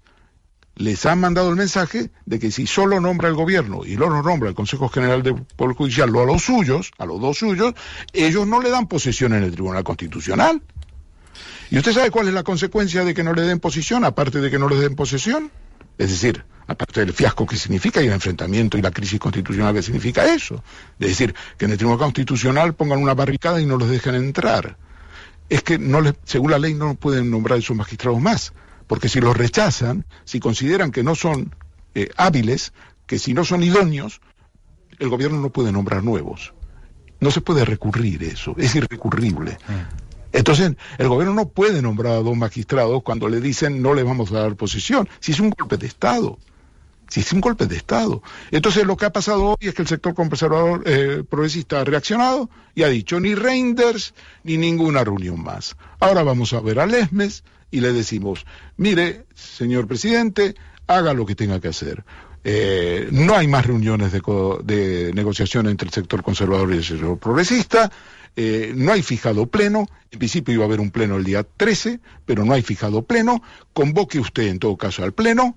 les 0.74 1.04
han 1.04 1.20
mandado 1.20 1.50
el 1.50 1.56
mensaje 1.56 2.10
de 2.24 2.38
que 2.38 2.50
si 2.50 2.66
solo 2.66 3.00
nombra 3.00 3.28
el 3.28 3.34
gobierno 3.34 3.84
y 3.84 3.96
no 3.96 4.22
nombra 4.22 4.48
el 4.48 4.54
Consejo 4.54 4.88
General 4.88 5.22
del 5.22 5.34
Poder 5.34 5.76
Judicial 5.76 6.14
o 6.16 6.22
a 6.22 6.26
los 6.26 6.42
suyos, 6.42 6.92
a 6.98 7.04
los 7.04 7.20
dos 7.20 7.38
suyos, 7.38 7.74
ellos 8.12 8.46
no 8.46 8.60
le 8.60 8.70
dan 8.70 8.86
posesión 8.86 9.34
en 9.34 9.42
el 9.42 9.52
Tribunal 9.52 9.84
Constitucional. 9.84 10.62
¿Y 11.70 11.78
usted 11.78 11.92
sabe 11.92 12.10
cuál 12.10 12.28
es 12.28 12.34
la 12.34 12.42
consecuencia 12.42 13.04
de 13.04 13.14
que 13.14 13.22
no 13.22 13.32
le 13.32 13.42
den 13.42 13.60
posesión, 13.60 14.04
aparte 14.04 14.40
de 14.40 14.50
que 14.50 14.58
no 14.58 14.68
le 14.68 14.76
den 14.76 14.94
posesión? 14.94 15.50
Es 16.02 16.10
decir, 16.10 16.44
aparte 16.66 16.98
del 16.98 17.12
fiasco 17.12 17.46
que 17.46 17.56
significa 17.56 18.02
y 18.02 18.08
el 18.08 18.12
enfrentamiento 18.12 18.76
y 18.76 18.82
la 18.82 18.90
crisis 18.90 19.20
constitucional 19.20 19.72
que 19.72 19.84
significa 19.84 20.34
eso. 20.34 20.64
Es 20.98 21.10
decir, 21.10 21.32
que 21.56 21.66
en 21.66 21.70
el 21.70 21.76
Tribunal 21.76 22.00
Constitucional 22.00 22.74
pongan 22.74 23.00
una 23.00 23.14
barricada 23.14 23.60
y 23.60 23.66
no 23.66 23.76
los 23.76 23.88
dejen 23.88 24.16
entrar. 24.16 24.76
Es 25.48 25.62
que 25.62 25.78
según 26.24 26.50
la 26.50 26.58
ley 26.58 26.74
no 26.74 26.96
pueden 26.96 27.30
nombrar 27.30 27.60
esos 27.60 27.76
magistrados 27.76 28.20
más, 28.20 28.52
porque 28.88 29.08
si 29.08 29.20
los 29.20 29.36
rechazan, 29.36 30.04
si 30.24 30.40
consideran 30.40 30.90
que 30.90 31.04
no 31.04 31.14
son 31.14 31.54
eh, 31.94 32.08
hábiles, 32.16 32.72
que 33.06 33.20
si 33.20 33.32
no 33.32 33.44
son 33.44 33.62
idóneos, 33.62 34.20
el 34.98 35.08
gobierno 35.08 35.40
no 35.40 35.50
puede 35.50 35.70
nombrar 35.70 36.02
nuevos. 36.02 36.52
No 37.20 37.30
se 37.30 37.42
puede 37.42 37.64
recurrir 37.64 38.24
eso, 38.24 38.56
es 38.58 38.74
irrecurrible. 38.74 39.56
Entonces, 40.32 40.72
el 40.98 41.08
gobierno 41.08 41.34
no 41.34 41.48
puede 41.48 41.82
nombrar 41.82 42.14
a 42.14 42.22
dos 42.22 42.36
magistrados 42.36 43.02
cuando 43.02 43.28
le 43.28 43.40
dicen 43.40 43.82
no 43.82 43.94
le 43.94 44.02
vamos 44.02 44.32
a 44.32 44.40
dar 44.40 44.56
posesión, 44.56 45.08
si 45.20 45.32
es 45.32 45.40
un 45.40 45.50
golpe 45.50 45.76
de 45.76 45.86
Estado. 45.86 46.38
Si 47.08 47.20
es 47.20 47.30
un 47.34 47.42
golpe 47.42 47.66
de 47.66 47.76
Estado. 47.76 48.22
Entonces, 48.50 48.86
lo 48.86 48.96
que 48.96 49.04
ha 49.04 49.12
pasado 49.12 49.44
hoy 49.44 49.68
es 49.68 49.74
que 49.74 49.82
el 49.82 49.88
sector 49.88 50.14
conservador 50.14 50.82
eh, 50.86 51.22
progresista 51.28 51.80
ha 51.80 51.84
reaccionado 51.84 52.48
y 52.74 52.84
ha 52.84 52.88
dicho 52.88 53.20
ni 53.20 53.34
Reinders 53.34 54.14
ni 54.44 54.56
ninguna 54.56 55.04
reunión 55.04 55.42
más. 55.42 55.76
Ahora 56.00 56.22
vamos 56.22 56.54
a 56.54 56.60
ver 56.60 56.80
a 56.80 56.86
Lesmes 56.86 57.44
y 57.70 57.80
le 57.80 57.92
decimos, 57.92 58.46
mire, 58.78 59.26
señor 59.34 59.86
presidente, 59.86 60.54
haga 60.86 61.12
lo 61.12 61.26
que 61.26 61.34
tenga 61.34 61.60
que 61.60 61.68
hacer. 61.68 62.02
Eh, 62.44 63.08
no 63.12 63.36
hay 63.36 63.46
más 63.46 63.66
reuniones 63.66 64.10
de, 64.10 64.20
de 64.64 65.12
negociación 65.12 65.68
entre 65.68 65.88
el 65.88 65.94
sector 65.94 66.22
conservador 66.22 66.72
y 66.72 66.78
el 66.78 66.84
sector 66.84 67.18
progresista. 67.18 67.90
Eh, 68.36 68.72
no 68.74 68.92
hay 68.92 69.02
fijado 69.02 69.46
pleno, 69.46 69.86
en 70.10 70.18
principio 70.18 70.54
iba 70.54 70.64
a 70.64 70.66
haber 70.66 70.80
un 70.80 70.90
pleno 70.90 71.16
el 71.16 71.24
día 71.24 71.44
13, 71.44 72.00
pero 72.24 72.44
no 72.44 72.54
hay 72.54 72.62
fijado 72.62 73.02
pleno, 73.02 73.42
convoque 73.72 74.18
usted 74.18 74.44
en 74.44 74.58
todo 74.58 74.76
caso 74.76 75.04
al 75.04 75.12
pleno, 75.12 75.56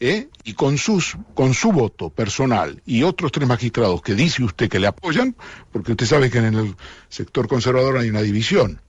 ¿eh? 0.00 0.28
y 0.42 0.54
con, 0.54 0.78
sus, 0.78 1.16
con 1.34 1.54
su 1.54 1.72
voto 1.72 2.10
personal 2.10 2.82
y 2.86 3.02
otros 3.02 3.32
tres 3.32 3.48
magistrados 3.48 4.02
que 4.02 4.14
dice 4.14 4.42
usted 4.42 4.68
que 4.68 4.78
le 4.78 4.86
apoyan, 4.86 5.36
porque 5.72 5.92
usted 5.92 6.06
sabe 6.06 6.30
que 6.30 6.38
en 6.38 6.54
el 6.54 6.76
sector 7.08 7.48
conservador 7.48 7.98
hay 7.98 8.08
una 8.08 8.22
división, 8.22 8.80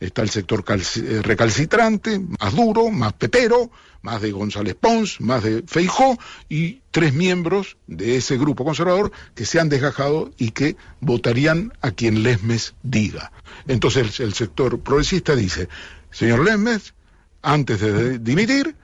está 0.00 0.22
el 0.22 0.30
sector 0.30 0.64
eh, 0.68 1.22
recalcitrante, 1.22 2.20
más 2.40 2.54
duro, 2.54 2.90
más 2.90 3.12
pepero, 3.14 3.70
más 4.02 4.20
de 4.20 4.32
González 4.32 4.74
Pons, 4.74 5.20
más 5.20 5.42
de 5.42 5.62
Feijó 5.66 6.18
y 6.48 6.82
tres 6.90 7.14
miembros 7.14 7.78
de 7.86 8.16
ese 8.16 8.36
grupo 8.36 8.64
conservador 8.64 9.12
que 9.34 9.46
se 9.46 9.58
han 9.58 9.68
desgajado 9.68 10.30
y 10.36 10.50
que 10.50 10.76
votarían 11.00 11.72
a 11.80 11.90
quien 11.90 12.22
Lesmes 12.22 12.74
diga. 12.82 13.32
Entonces 13.66 14.20
el, 14.20 14.34
sector 14.34 14.80
progresista 14.80 15.34
dice, 15.34 15.68
señor 16.10 16.44
Lesmes, 16.44 16.94
antes 17.40 17.80
de 17.80 18.18
dimitir, 18.18 18.76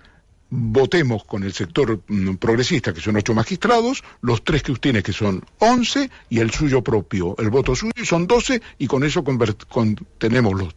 votemos 0.51 1.25
con 1.25 1.45
el 1.45 1.53
sector 1.53 2.03
mm, 2.09 2.35
progresista, 2.35 2.93
que 2.93 3.01
son 3.01 3.17
ocho 3.17 3.35
magistrados, 3.35 4.03
los 4.21 4.45
tres 4.45 4.63
que 4.63 4.73
usted 4.73 4.91
tiene, 4.91 5.03
que 5.03 5.13
son 5.13 5.45
once, 5.59 6.11
y 6.29 6.41
el 6.41 6.51
suyo 6.51 6.83
propio, 6.83 7.37
el 7.39 7.51
voto 7.51 7.77
suyo, 7.77 8.05
son 8.05 8.27
doce, 8.27 8.61
y 8.79 8.87
con 8.87 9.05
eso 9.05 9.23
tenemos 10.19 10.55
los, 10.55 10.75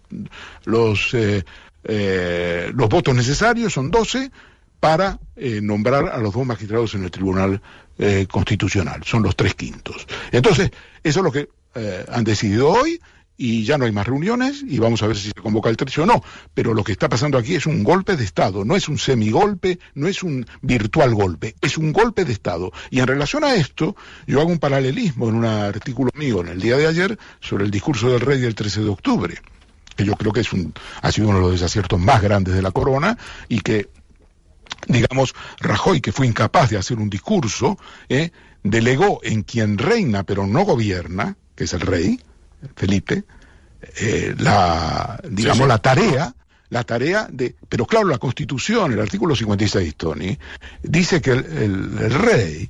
los, 0.65 1.13
eh, 1.13 1.43
eh, 1.85 2.71
los 2.73 2.89
votos 2.89 3.15
necesarios, 3.15 3.73
son 3.73 3.89
doce, 3.89 4.31
para 4.79 5.19
eh, 5.35 5.61
nombrar 5.61 6.09
a 6.09 6.17
los 6.17 6.33
dos 6.33 6.45
magistrados 6.45 6.93
en 6.93 7.03
el 7.03 7.11
Tribunal 7.11 7.61
Constitucional. 8.29 9.03
Son 9.05 9.21
los 9.21 9.35
tres 9.35 9.53
quintos. 9.53 10.07
Entonces, 10.31 10.71
eso 11.03 11.19
es 11.19 11.23
lo 11.23 11.31
que 11.31 11.47
han 12.09 12.23
decidido 12.23 12.69
hoy, 12.69 12.99
y 13.37 13.63
ya 13.63 13.77
no 13.77 13.85
hay 13.85 13.91
más 13.91 14.07
reuniones 14.07 14.63
y 14.67 14.77
vamos 14.79 15.01
a 15.01 15.07
ver 15.07 15.17
si 15.17 15.29
se 15.29 15.33
convoca 15.33 15.69
el 15.69 15.77
tercio 15.77 16.03
o 16.03 16.05
no. 16.05 16.23
Pero 16.53 16.73
lo 16.73 16.83
que 16.83 16.91
está 16.91 17.09
pasando 17.09 17.37
aquí 17.37 17.55
es 17.55 17.65
un 17.65 17.83
golpe 17.83 18.15
de 18.15 18.23
Estado, 18.23 18.63
no 18.63 18.75
es 18.75 18.87
un 18.87 18.97
semigolpe, 18.97 19.79
no 19.95 20.07
es 20.07 20.23
un 20.23 20.45
virtual 20.61 21.13
golpe, 21.15 21.55
es 21.61 21.77
un 21.77 21.91
golpe 21.91 22.25
de 22.25 22.33
Estado. 22.33 22.71
Y 22.89 22.99
en 22.99 23.07
relación 23.07 23.43
a 23.43 23.55
esto, 23.55 23.95
yo 24.27 24.39
hago 24.39 24.51
un 24.51 24.59
paralelismo 24.59 25.29
en 25.29 25.35
un 25.35 25.45
artículo 25.45 26.11
mío 26.15 26.41
en 26.41 26.49
el 26.49 26.61
día 26.61 26.77
de 26.77 26.87
ayer 26.87 27.17
sobre 27.39 27.65
el 27.65 27.71
discurso 27.71 28.09
del 28.09 28.21
rey 28.21 28.39
del 28.39 28.55
13 28.55 28.81
de 28.81 28.89
octubre, 28.89 29.35
que 29.95 30.05
yo 30.05 30.15
creo 30.15 30.31
que 30.31 30.41
es 30.41 30.53
un, 30.53 30.73
ha 31.01 31.11
sido 31.11 31.29
uno 31.29 31.37
de 31.37 31.43
los 31.43 31.51
desaciertos 31.53 31.99
más 31.99 32.21
grandes 32.21 32.53
de 32.53 32.61
la 32.61 32.71
corona 32.71 33.17
y 33.49 33.61
que, 33.61 33.89
digamos, 34.87 35.33
Rajoy, 35.59 36.01
que 36.01 36.11
fue 36.11 36.27
incapaz 36.27 36.69
de 36.69 36.77
hacer 36.77 36.97
un 36.99 37.09
discurso, 37.09 37.77
eh, 38.09 38.31
delegó 38.63 39.19
en 39.23 39.43
quien 39.43 39.77
reina 39.77 40.23
pero 40.23 40.45
no 40.45 40.63
gobierna, 40.63 41.35
que 41.55 41.65
es 41.65 41.73
el 41.73 41.81
rey, 41.81 42.19
Felipe, 42.75 43.23
eh, 43.99 44.35
la, 44.37 45.19
digamos, 45.29 45.57
Sí, 45.57 45.63
sí. 45.63 45.67
la 45.69 45.77
tarea, 45.77 46.35
la 46.69 46.83
tarea 46.83 47.27
de, 47.31 47.55
pero 47.69 47.85
claro, 47.85 48.07
la 48.07 48.17
Constitución, 48.17 48.93
el 48.93 48.99
artículo 48.99 49.35
56, 49.35 49.95
Tony, 49.95 50.37
dice 50.81 51.21
que 51.21 51.31
el, 51.31 51.45
el- 51.45 51.97
el 51.99 52.13
rey 52.13 52.69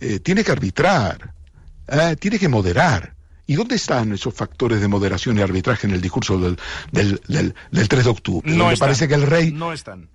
eh, 0.00 0.20
tiene 0.20 0.42
que 0.44 0.52
arbitrar, 0.52 1.34
eh, 1.88 2.16
tiene 2.18 2.38
que 2.38 2.48
moderar. 2.48 3.14
¿Y 3.46 3.54
dónde 3.56 3.74
están 3.74 4.12
esos 4.12 4.32
factores 4.32 4.80
de 4.80 4.88
moderación 4.88 5.36
y 5.36 5.42
arbitraje 5.42 5.86
en 5.86 5.92
el 5.92 6.00
discurso 6.00 6.38
del, 6.38 6.56
del, 6.92 7.20
del, 7.28 7.54
del 7.72 7.88
3 7.88 8.04
de 8.04 8.10
octubre? 8.10 8.50
No 8.50 8.70
están. 8.70 8.86
parece 8.86 9.08
que 9.08 9.14
el 9.14 9.22
rey 9.22 9.52
No 9.52 9.72
están. 9.72 10.08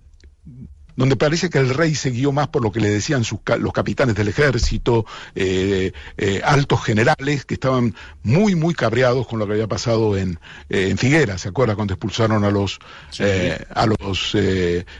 Donde 0.98 1.14
parece 1.14 1.48
que 1.48 1.58
el 1.58 1.72
rey 1.72 1.94
se 1.94 2.10
guió 2.10 2.32
más 2.32 2.48
por 2.48 2.60
lo 2.60 2.72
que 2.72 2.80
le 2.80 2.90
decían 2.90 3.22
sus 3.22 3.38
los 3.60 3.72
capitanes 3.72 4.16
del 4.16 4.26
ejército, 4.26 5.06
eh, 5.36 5.92
eh, 6.16 6.40
altos 6.44 6.82
generales, 6.82 7.44
que 7.44 7.54
estaban 7.54 7.94
muy, 8.24 8.56
muy 8.56 8.74
cabreados 8.74 9.28
con 9.28 9.38
lo 9.38 9.46
que 9.46 9.52
había 9.52 9.68
pasado 9.68 10.18
en, 10.18 10.40
eh, 10.68 10.88
en 10.90 10.98
Figueras, 10.98 11.42
¿se 11.42 11.50
acuerda? 11.50 11.76
Cuando 11.76 11.94
expulsaron 11.94 12.42
a 12.42 12.50
los, 12.50 12.80
Sí. 13.10 13.22
eh, 13.24 13.64
a 13.72 13.86
los 13.86 14.36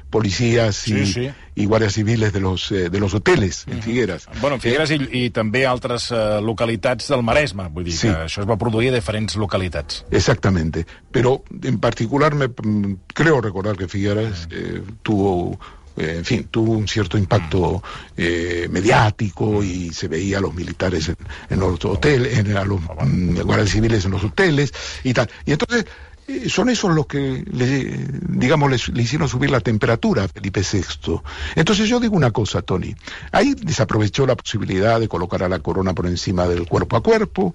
policías 0.08 0.87
y, 0.87 1.04
Sí, 1.04 1.12
sí. 1.12 1.30
Y 1.59 1.66
guardias 1.66 1.94
civiles 1.94 2.33
de 2.33 2.40
los, 2.40 2.71
eh, 2.71 2.88
de 2.88 3.01
los 3.01 3.14
hoteles 3.14 3.64
en 3.66 3.83
Figueras. 3.83 4.29
Bueno, 4.40 4.57
en 4.57 4.61
Figueres 4.62 4.92
i, 4.94 4.99
i 5.25 5.31
també 5.35 5.64
altres 5.66 6.11
eh, 6.14 6.38
localitats 6.44 7.09
del 7.11 7.25
Maresme, 7.27 7.66
vull 7.75 7.85
dir 7.88 7.97
Sí. 7.99 8.07
que 8.09 8.29
això 8.29 8.44
es 8.44 8.49
va 8.49 8.57
produir 8.61 8.92
a 8.92 8.94
diferents 8.94 9.35
localitats. 9.37 10.05
Exactamente. 10.11 10.87
Pero 11.11 11.42
en 11.62 11.81
particular 11.81 12.35
me 12.35 12.47
mm, 12.49 12.94
creo 13.12 13.40
recordar 13.40 13.77
que 13.77 13.88
Figueras 13.88 14.47
eh, 14.51 14.83
tuvo, 15.03 15.59
eh, 15.97 16.14
en 16.18 16.25
fin, 16.25 16.44
tuvo 16.51 16.73
un 16.73 16.87
cierto 16.87 17.18
impacto 17.18 17.83
eh, 18.16 18.68
mediático 18.71 19.62
y 19.64 19.92
se 19.92 20.07
veía 20.09 20.38
a 20.38 20.40
los 20.40 20.55
militares 20.55 21.09
en, 21.09 21.16
en 21.51 21.59
los 21.61 21.85
hoteles, 21.85 22.38
en, 22.38 22.57
a 22.57 22.64
los 22.64 22.81
mm, 22.81 23.40
guardias 23.42 23.71
civiles 23.71 24.05
en 24.05 24.12
los 24.12 24.23
hoteles 24.23 24.73
y 25.03 25.12
tal. 25.12 25.29
Y 25.44 25.53
entonces 25.53 25.85
eh, 25.85 26.08
son 26.49 26.69
esos 26.69 26.95
los 26.95 27.07
que, 27.07 27.45
le, 27.51 28.07
digamos, 28.29 28.88
le 28.91 29.03
hicieron 29.03 29.29
subir 29.29 29.51
la 29.51 29.61
temperatura 29.61 30.25
a 30.25 30.29
Felipe 30.29 30.61
VI. 30.61 31.21
Entonces 31.57 31.88
yo 31.88 32.01
digo 32.01 32.17
una 32.17 32.31
cosa, 32.31 32.62
Tony. 32.62 32.95
Ahí 33.33 33.55
desaprovechó 33.55 34.27
la 34.27 34.37
posibilidad 34.37 35.01
de 35.01 35.09
colocar 35.09 35.43
a 35.43 35.49
la 35.49 35.59
corona 35.61 35.95
por 35.95 36.07
encima 36.07 36.47
del 36.47 36.67
cuerpo 36.67 36.97
a 36.97 37.03
cuerpo, 37.03 37.55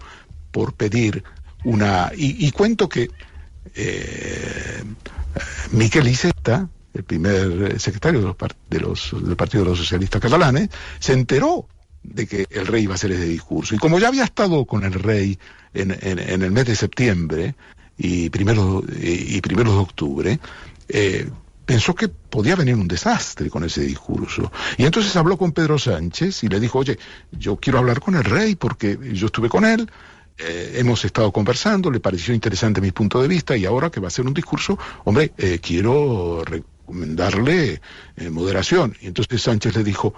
por 0.51 0.73
pedir 0.73 1.23
una... 1.63 2.11
Y, 2.15 2.51
cuento 2.51 2.89
que 2.89 3.09
eh, 3.75 4.83
Miquel 5.71 6.07
Iceta, 6.07 6.67
el 6.93 7.03
primer 7.03 7.73
eh, 7.75 7.79
secretario 7.79 8.19
de 8.21 8.25
los, 8.27 8.35
de 8.69 8.79
los- 8.79 9.23
del 9.25 9.35
Partido 9.35 9.63
de 9.63 9.69
los 9.71 9.79
Socialistas 9.79 10.21
Catalanes, 10.21 10.69
se 10.99 11.13
enteró 11.13 11.67
de 12.03 12.27
que 12.27 12.45
el 12.49 12.67
rey 12.67 12.83
iba 12.83 12.93
a 12.93 12.95
hacer 12.95 13.11
ese 13.11 13.25
discurso. 13.25 13.75
Y 13.75 13.77
como 13.77 13.99
ya 13.99 14.09
había 14.09 14.23
estado 14.25 14.65
con 14.65 14.83
el 14.83 14.93
rey 14.93 15.37
en, 15.73 15.91
en- 16.01 16.19
en 16.19 16.41
el 16.41 16.51
mes 16.51 16.65
de 16.65 16.75
septiembre 16.75 17.55
y 17.97 18.29
primeros 18.29 18.83
y, 19.01 19.37
y 19.37 19.41
primeros 19.41 19.73
de 19.73 19.79
octubre, 19.79 20.39
eh, 20.89 21.29
pensó 21.65 21.95
que 21.95 22.09
podía 22.09 22.55
venir 22.55 22.75
un 22.75 22.87
desastre 22.87 23.49
con 23.49 23.63
ese 23.63 23.81
discurso. 23.81 24.51
Y 24.77 24.85
entonces 24.85 25.15
habló 25.15 25.37
con 25.37 25.51
Pedro 25.51 25.79
Sánchez 25.79 26.43
y 26.43 26.47
le 26.47 26.59
dijo, 26.59 26.79
oye, 26.79 26.97
yo 27.31 27.57
quiero 27.57 27.79
hablar 27.79 27.99
con 27.99 28.15
el 28.15 28.23
rey 28.23 28.55
porque 28.55 28.97
yo 29.13 29.27
estuve 29.27 29.49
con 29.49 29.65
él, 29.65 29.89
eh, 30.37 30.75
hemos 30.77 31.05
estado 31.05 31.31
conversando, 31.31 31.91
le 31.91 31.99
pareció 31.99 32.33
interesante 32.33 32.81
mi 32.81 32.91
punto 32.91 33.21
de 33.21 33.27
vista 33.27 33.55
y 33.55 33.65
ahora 33.65 33.89
que 33.89 33.99
va 33.99 34.07
a 34.07 34.09
hacer 34.09 34.25
un 34.25 34.33
discurso, 34.33 34.77
hombre, 35.05 35.31
eh, 35.37 35.59
quiero 35.61 36.43
recomendarle 36.43 37.81
eh, 38.17 38.29
moderación. 38.29 38.95
Y 39.01 39.07
entonces 39.07 39.41
Sánchez 39.41 39.75
le 39.75 39.83
dijo, 39.83 40.13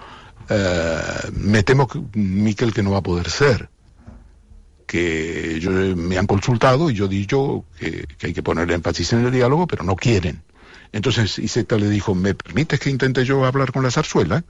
eh, 0.48 1.00
me 1.32 1.62
temo, 1.62 1.86
que, 1.86 2.00
Miquel, 2.14 2.72
que 2.72 2.82
no 2.82 2.92
va 2.92 2.98
a 2.98 3.02
poder 3.02 3.30
ser 3.30 3.68
que 4.86 5.58
yo, 5.60 5.70
me 5.70 6.18
han 6.18 6.26
consultado 6.26 6.90
y 6.90 6.94
yo 6.94 7.08
digo 7.08 7.64
que, 7.78 8.06
que 8.18 8.28
hay 8.28 8.32
que 8.32 8.42
poner 8.42 8.70
énfasis 8.70 9.12
en 9.12 9.26
el 9.26 9.32
diálogo, 9.32 9.66
pero 9.66 9.84
no 9.84 9.96
quieren. 9.96 10.42
Entonces 10.92 11.38
Iseta 11.38 11.76
le 11.76 11.88
dijo, 11.88 12.14
¿me 12.14 12.34
permites 12.34 12.80
que 12.80 12.90
intente 12.90 13.24
yo 13.24 13.44
hablar 13.44 13.72
con 13.72 13.82
la 13.82 13.90
zarzuela? 13.90 14.44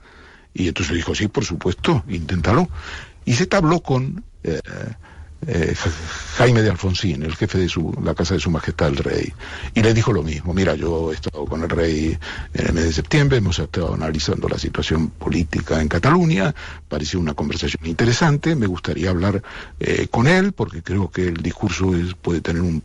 Y 0.55 0.69
entonces 0.69 0.95
dijo, 0.95 1.15
sí, 1.15 1.29
por 1.29 1.45
supuesto, 1.45 2.05
inténtalo. 2.09 2.69
Iseta 3.25 3.59
habló 3.59 3.81
con 3.81 4.25
eh, 4.45 4.61
eh, 5.47 5.75
Ja- 5.77 5.91
Jaime 6.39 6.63
de 6.63 6.71
Alfonsín, 6.71 7.23
el 7.23 7.35
jefe 7.37 7.59
de 7.59 7.69
su, 7.69 7.93
la 8.03 8.15
casa 8.15 8.35
de 8.35 8.41
su 8.41 8.51
majestad 8.51 8.89
el 8.89 8.97
rey, 8.97 9.33
y 9.75 9.83
le 9.83 9.93
dijo 9.95 10.13
lo 10.13 10.23
mismo, 10.23 10.53
mira, 10.55 10.75
yo 10.75 11.11
he 11.13 11.15
estado 11.15 11.45
con 11.47 11.63
el 11.63 11.69
rey 11.69 12.17
en 12.55 12.67
el 12.67 12.73
mes 12.73 12.85
de 12.85 12.93
septiembre, 12.93 13.39
hemos 13.39 13.59
estado 13.59 13.95
analizando 13.95 14.49
la 14.49 14.59
situación 14.59 15.09
política 15.11 15.81
en 15.81 15.89
Cataluña, 15.89 16.55
pareció 16.89 17.21
una 17.21 17.35
conversación 17.35 17.87
interesante, 17.87 18.55
me 18.57 18.67
gustaría 18.67 19.11
hablar 19.11 19.43
eh, 19.81 20.09
con 20.11 20.27
él, 20.27 20.53
porque 20.53 20.83
creo 20.83 21.11
que 21.11 21.29
el 21.29 21.37
discurso 21.43 21.95
es- 21.95 22.15
puede 22.15 22.41
tener 22.41 22.63
un 22.63 22.83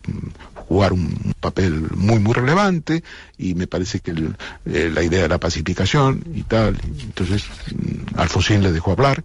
jugar 0.56 0.94
un, 0.94 1.02
un 1.26 1.34
papel 1.40 1.88
muy 1.96 2.20
muy 2.20 2.34
relevante 2.34 3.04
y 3.38 3.56
me 3.56 3.68
parece 3.68 4.00
que 4.00 4.12
el- 4.12 4.36
eh, 4.66 4.90
la 4.94 5.04
idea 5.04 5.24
de 5.24 5.28
la 5.28 5.40
pacificación 5.40 6.24
y 6.34 6.44
tal. 6.44 6.78
Entonces 7.04 7.44
mm, 7.76 8.18
Alfonsín 8.20 8.64
le 8.64 8.72
dejó 8.72 8.92
hablar 8.92 9.24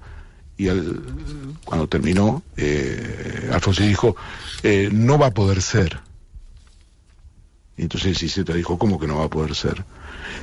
y 0.58 0.68
cuando 1.64 1.86
terminó, 1.86 2.42
eh, 2.56 3.50
Alfonsín 3.52 3.88
dijo, 3.88 4.16
eh, 4.62 4.88
no 4.90 5.18
va 5.18 5.26
a 5.26 5.34
poder 5.34 5.60
ser. 5.60 6.00
Y 7.76 7.82
entonces 7.82 8.22
Iseta 8.22 8.54
dijo, 8.54 8.78
¿cómo 8.78 8.98
que 8.98 9.06
no 9.06 9.18
va 9.18 9.24
a 9.24 9.30
poder 9.30 9.54
ser? 9.54 9.84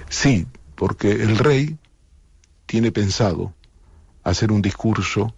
Sí, 0.10 0.46
porque 0.76 1.12
el 1.12 1.38
rey 1.38 1.78
tiene 2.68 2.92
pensado 2.92 3.54
hacer 4.24 4.52
un 4.52 4.62
discurso 4.62 5.34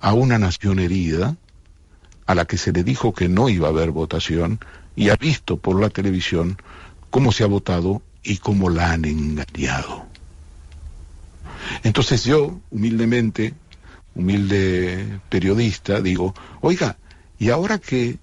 a 0.00 0.12
una 0.12 0.38
nación 0.38 0.78
herida, 0.78 1.36
a 2.26 2.34
la 2.34 2.44
que 2.44 2.58
se 2.58 2.72
le 2.72 2.84
dijo 2.84 3.14
que 3.14 3.28
no 3.28 3.48
iba 3.48 3.68
a 3.68 3.70
haber 3.70 3.90
votación, 3.90 4.60
y 4.94 5.08
ha 5.08 5.16
visto 5.16 5.56
por 5.56 5.80
la 5.80 5.88
televisión 5.88 6.58
cómo 7.10 7.32
se 7.32 7.44
ha 7.44 7.46
votado 7.46 8.02
y 8.22 8.38
cómo 8.38 8.68
la 8.68 8.92
han 8.92 9.06
engañado. 9.06 10.06
Entonces 11.82 12.24
yo, 12.24 12.60
humildemente, 12.70 13.54
humilde 14.18 15.20
periodista, 15.28 16.00
digo, 16.00 16.34
oiga, 16.60 16.98
y 17.38 17.50
ahora 17.50 17.78
que 17.78 18.18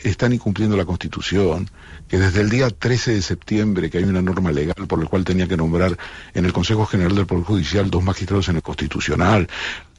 están 0.00 0.32
incumpliendo 0.32 0.76
la 0.76 0.84
Constitución, 0.84 1.70
que 2.08 2.18
desde 2.18 2.40
el 2.40 2.50
día 2.50 2.70
13 2.70 3.14
de 3.14 3.22
septiembre, 3.22 3.90
que 3.90 3.98
hay 3.98 4.04
una 4.04 4.22
norma 4.22 4.52
legal 4.52 4.86
por 4.86 5.02
la 5.02 5.08
cual 5.08 5.24
tenía 5.24 5.46
que 5.46 5.56
nombrar 5.56 5.96
en 6.34 6.44
el 6.44 6.52
Consejo 6.52 6.86
General 6.86 7.14
del 7.14 7.26
Poder 7.26 7.44
Judicial 7.44 7.90
dos 7.90 8.02
magistrados 8.02 8.48
en 8.48 8.56
el 8.56 8.62
Constitucional, 8.62 9.48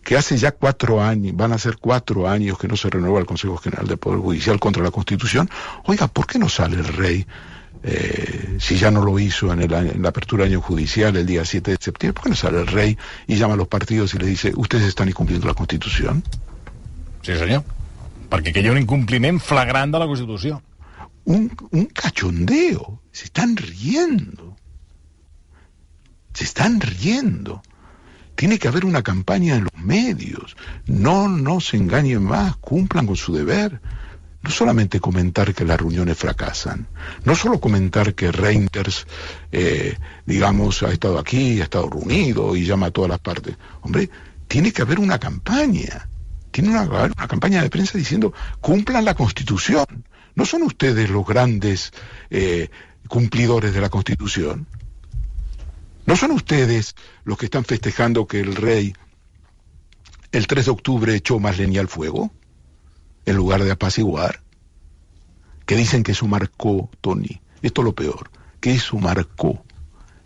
que 0.04 0.18
hace 0.18 0.38
ya 0.38 0.52
cuatro 0.52 1.02
años, 1.02 1.36
van 1.36 1.54
a 1.54 1.58
ser 1.58 1.78
cuatro 1.78 2.30
años 2.30 2.58
que 2.58 2.68
no 2.68 2.78
se 2.78 2.90
renueva 2.90 3.20
el 3.20 3.26
Consejo 3.26 3.58
General 3.58 3.88
del 3.88 3.98
Poder 3.98 4.20
Judicial 4.20 4.60
contra 4.60 4.84
la 4.84 4.92
Constitución, 4.92 5.50
oiga, 5.86 6.08
¿por 6.08 6.28
qué 6.28 6.40
no 6.40 6.50
sale 6.50 6.78
el 6.78 6.86
rey? 6.88 7.26
Eh, 7.84 8.58
si 8.60 8.78
ya 8.78 8.92
no 8.92 9.04
lo 9.04 9.18
hizo 9.20 9.52
en, 9.54 9.62
el 9.62 9.72
en 9.74 10.02
la 10.02 10.10
apertura 10.10 10.44
del 10.44 10.54
año 10.54 10.62
judicial 10.62 11.16
el 11.16 11.26
día 11.26 11.46
7 11.46 11.72
de 11.72 11.78
septiembre, 11.80 12.14
¿por 12.14 12.24
qué 12.24 12.30
no 12.30 12.36
sale 12.36 12.60
el 12.60 12.68
rey 12.68 12.98
y 13.28 13.36
llama 13.36 13.54
a 13.54 13.58
los 13.58 13.68
partidos 13.68 14.14
y 14.14 14.18
les 14.18 14.28
dice, 14.28 14.54
ustedes 14.56 14.86
están 14.88 15.08
incumpliendo 15.08 15.48
la 15.48 15.54
Constitución? 15.54 16.24
Sí, 17.22 17.36
senyor. 17.36 17.64
Perquè 18.30 18.52
aquí 18.54 18.62
hi 18.62 18.70
ha 18.70 18.74
un 18.76 18.78
incompliment 18.78 19.40
flagrant 19.42 19.92
de 19.92 20.00
la 20.00 20.06
Constitució. 20.06 20.62
un, 21.30 21.52
un 21.72 21.86
cachondeo. 21.86 23.02
Se 23.12 23.26
están 23.26 23.56
riendo. 23.56 24.56
Se 26.34 26.44
están 26.44 26.80
riendo. 26.82 27.62
Tiene 28.36 28.58
que 28.58 28.68
haber 28.68 28.86
una 28.86 29.04
campaña 29.04 29.56
en 29.56 29.66
los 29.66 29.78
medios. 29.78 30.56
No, 30.86 31.28
no 31.28 31.60
se 31.60 31.78
engañen 31.78 32.24
más, 32.24 32.56
cumplan 32.58 33.06
con 33.06 33.16
su 33.16 33.34
deber. 33.34 33.82
No 34.42 34.52
solamente 34.52 35.02
comentar 35.02 35.54
que 35.54 35.66
las 35.66 35.78
reuniones 35.78 36.18
fracasan, 36.18 36.88
no 37.26 37.36
solo 37.36 37.60
comentar 37.60 38.14
que 38.14 38.32
Reinders, 38.32 39.06
eh, 39.52 39.98
digamos, 40.26 40.82
ha 40.84 40.92
estado 40.92 41.20
aquí, 41.20 41.60
ha 41.60 41.66
estado 41.66 41.90
reunido 41.90 42.56
y 42.56 42.66
llama 42.66 42.88
a 42.88 42.92
todas 42.92 43.10
las 43.10 43.20
partes. 43.20 43.58
Hombre, 43.82 44.10
tiene 44.48 44.72
que 44.72 44.82
haber 44.82 45.00
una 45.00 45.20
campaña. 45.20 46.08
Tiene 46.52 46.70
una, 46.70 46.84
una 46.84 47.28
campaña 47.28 47.62
de 47.62 47.70
prensa 47.70 47.98
diciendo, 47.98 48.34
cumplan 48.62 49.04
la 49.04 49.14
Constitución. 49.14 49.86
¿No 50.36 50.46
son 50.46 50.64
ustedes 50.64 51.10
los 51.10 51.26
grandes 51.26 51.92
eh, 52.30 52.70
cumplidores 53.10 53.74
de 53.74 53.82
la 53.82 53.90
Constitución? 53.90 54.68
¿No 56.06 56.16
son 56.16 56.32
ustedes 56.32 56.96
los 57.26 57.38
que 57.38 57.46
están 57.46 57.66
festejando 57.66 58.26
que 58.26 58.40
el 58.40 58.56
rey 58.56 58.94
el 60.32 60.48
3 60.48 60.66
de 60.66 60.72
octubre 60.72 61.16
echó 61.16 61.40
más 61.40 61.58
leña 61.58 61.82
al 61.82 61.88
fuego 61.88 62.32
en 63.32 63.38
lugar 63.38 63.64
de 63.64 63.72
apaciguar? 63.72 64.42
que 65.70 65.76
dicen 65.76 66.02
que 66.02 66.14
eso 66.14 66.28
marcó, 66.28 66.90
Tony, 67.00 67.42
esto 67.62 67.82
es 67.82 67.86
lo 67.86 67.94
peor, 67.94 68.32
que 68.60 68.74
eso 68.74 68.98
marcó 68.98 69.64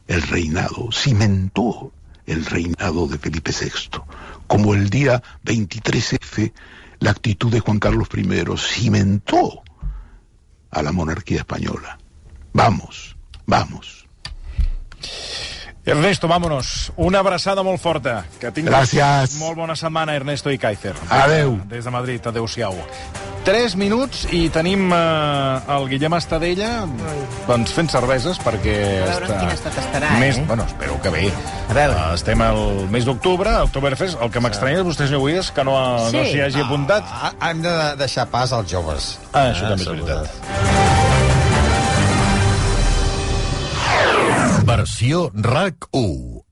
el 0.08 0.22
reinado, 0.22 0.88
cimentó 0.94 1.92
el 2.26 2.46
reinado 2.46 3.10
de 3.10 3.18
Felipe 3.18 3.52
VI, 3.52 4.00
como 4.48 4.74
el 4.74 4.90
día 4.90 5.22
23F 5.44 6.54
la 7.00 7.12
actitud 7.12 7.52
de 7.52 7.60
Juan 7.60 7.80
Carlos 7.80 8.08
I 8.16 8.26
cimentó 8.58 9.64
a 10.72 10.82
la 10.82 10.94
monarquía 10.94 11.40
española. 11.40 12.00
Vamos, 12.54 13.18
vamos. 13.46 14.08
Ernesto, 15.86 16.28
vámonos. 16.30 16.94
Una 16.96 17.20
abraçada 17.20 17.62
molt 17.64 17.82
forta. 17.82 18.24
Que 18.40 18.52
tinguis 18.56 18.72
Gràcies. 18.72 19.34
molt 19.42 19.58
bona 19.58 19.76
setmana, 19.76 20.16
Ernesto 20.16 20.50
i 20.52 20.58
Kaiser. 20.58 20.94
Adeu. 21.10 21.58
Des 21.68 21.84
de 21.84 21.92
Madrid, 21.92 22.26
adeu-siau. 22.26 22.74
Tres 23.44 23.76
minuts 23.76 24.22
i 24.32 24.46
tenim 24.48 24.94
eh, 24.96 25.60
el 25.76 25.90
Guillem 25.92 26.14
Estadella 26.16 26.86
doncs, 27.50 27.74
fent 27.76 27.90
cerveses 27.92 28.40
perquè... 28.40 28.78
A 29.04 29.10
veure 29.10 29.28
en 29.28 29.42
quin 29.42 29.52
estat 29.52 29.76
estarà, 29.82 30.14
més, 30.22 30.40
eh? 30.40 30.46
Bueno, 30.48 30.64
espero 30.64 30.96
que 31.04 31.12
bé. 31.12 31.26
A 31.68 31.74
veure. 31.76 31.92
Uh, 31.98 32.14
estem 32.16 32.40
al 32.48 32.64
mes 32.94 33.04
d'octubre, 33.04 33.58
Oktoberfest. 33.68 34.16
El 34.24 34.32
que 34.32 34.40
m'estranya 34.40 34.80
és 34.80 34.88
vostè, 34.88 35.10
senyor 35.12 35.26
Guies, 35.28 35.52
que 35.52 35.68
no, 35.68 35.76
Sí. 36.08 36.16
no 36.16 36.24
s'hi 36.24 36.40
hagi 36.48 36.64
apuntat. 36.64 37.04
Ah, 37.12 37.34
Han 37.50 37.62
de 37.62 37.76
deixar 38.00 38.30
pas 38.32 38.54
als 38.56 38.72
joves. 38.72 39.18
Ah, 39.34 39.50
això 39.52 39.68
també 39.68 39.84
és 39.84 39.90
segur. 39.90 40.08
veritat. 40.08 40.93
Versió 44.64 45.30
RAC 45.34 45.88
1. 45.92 46.43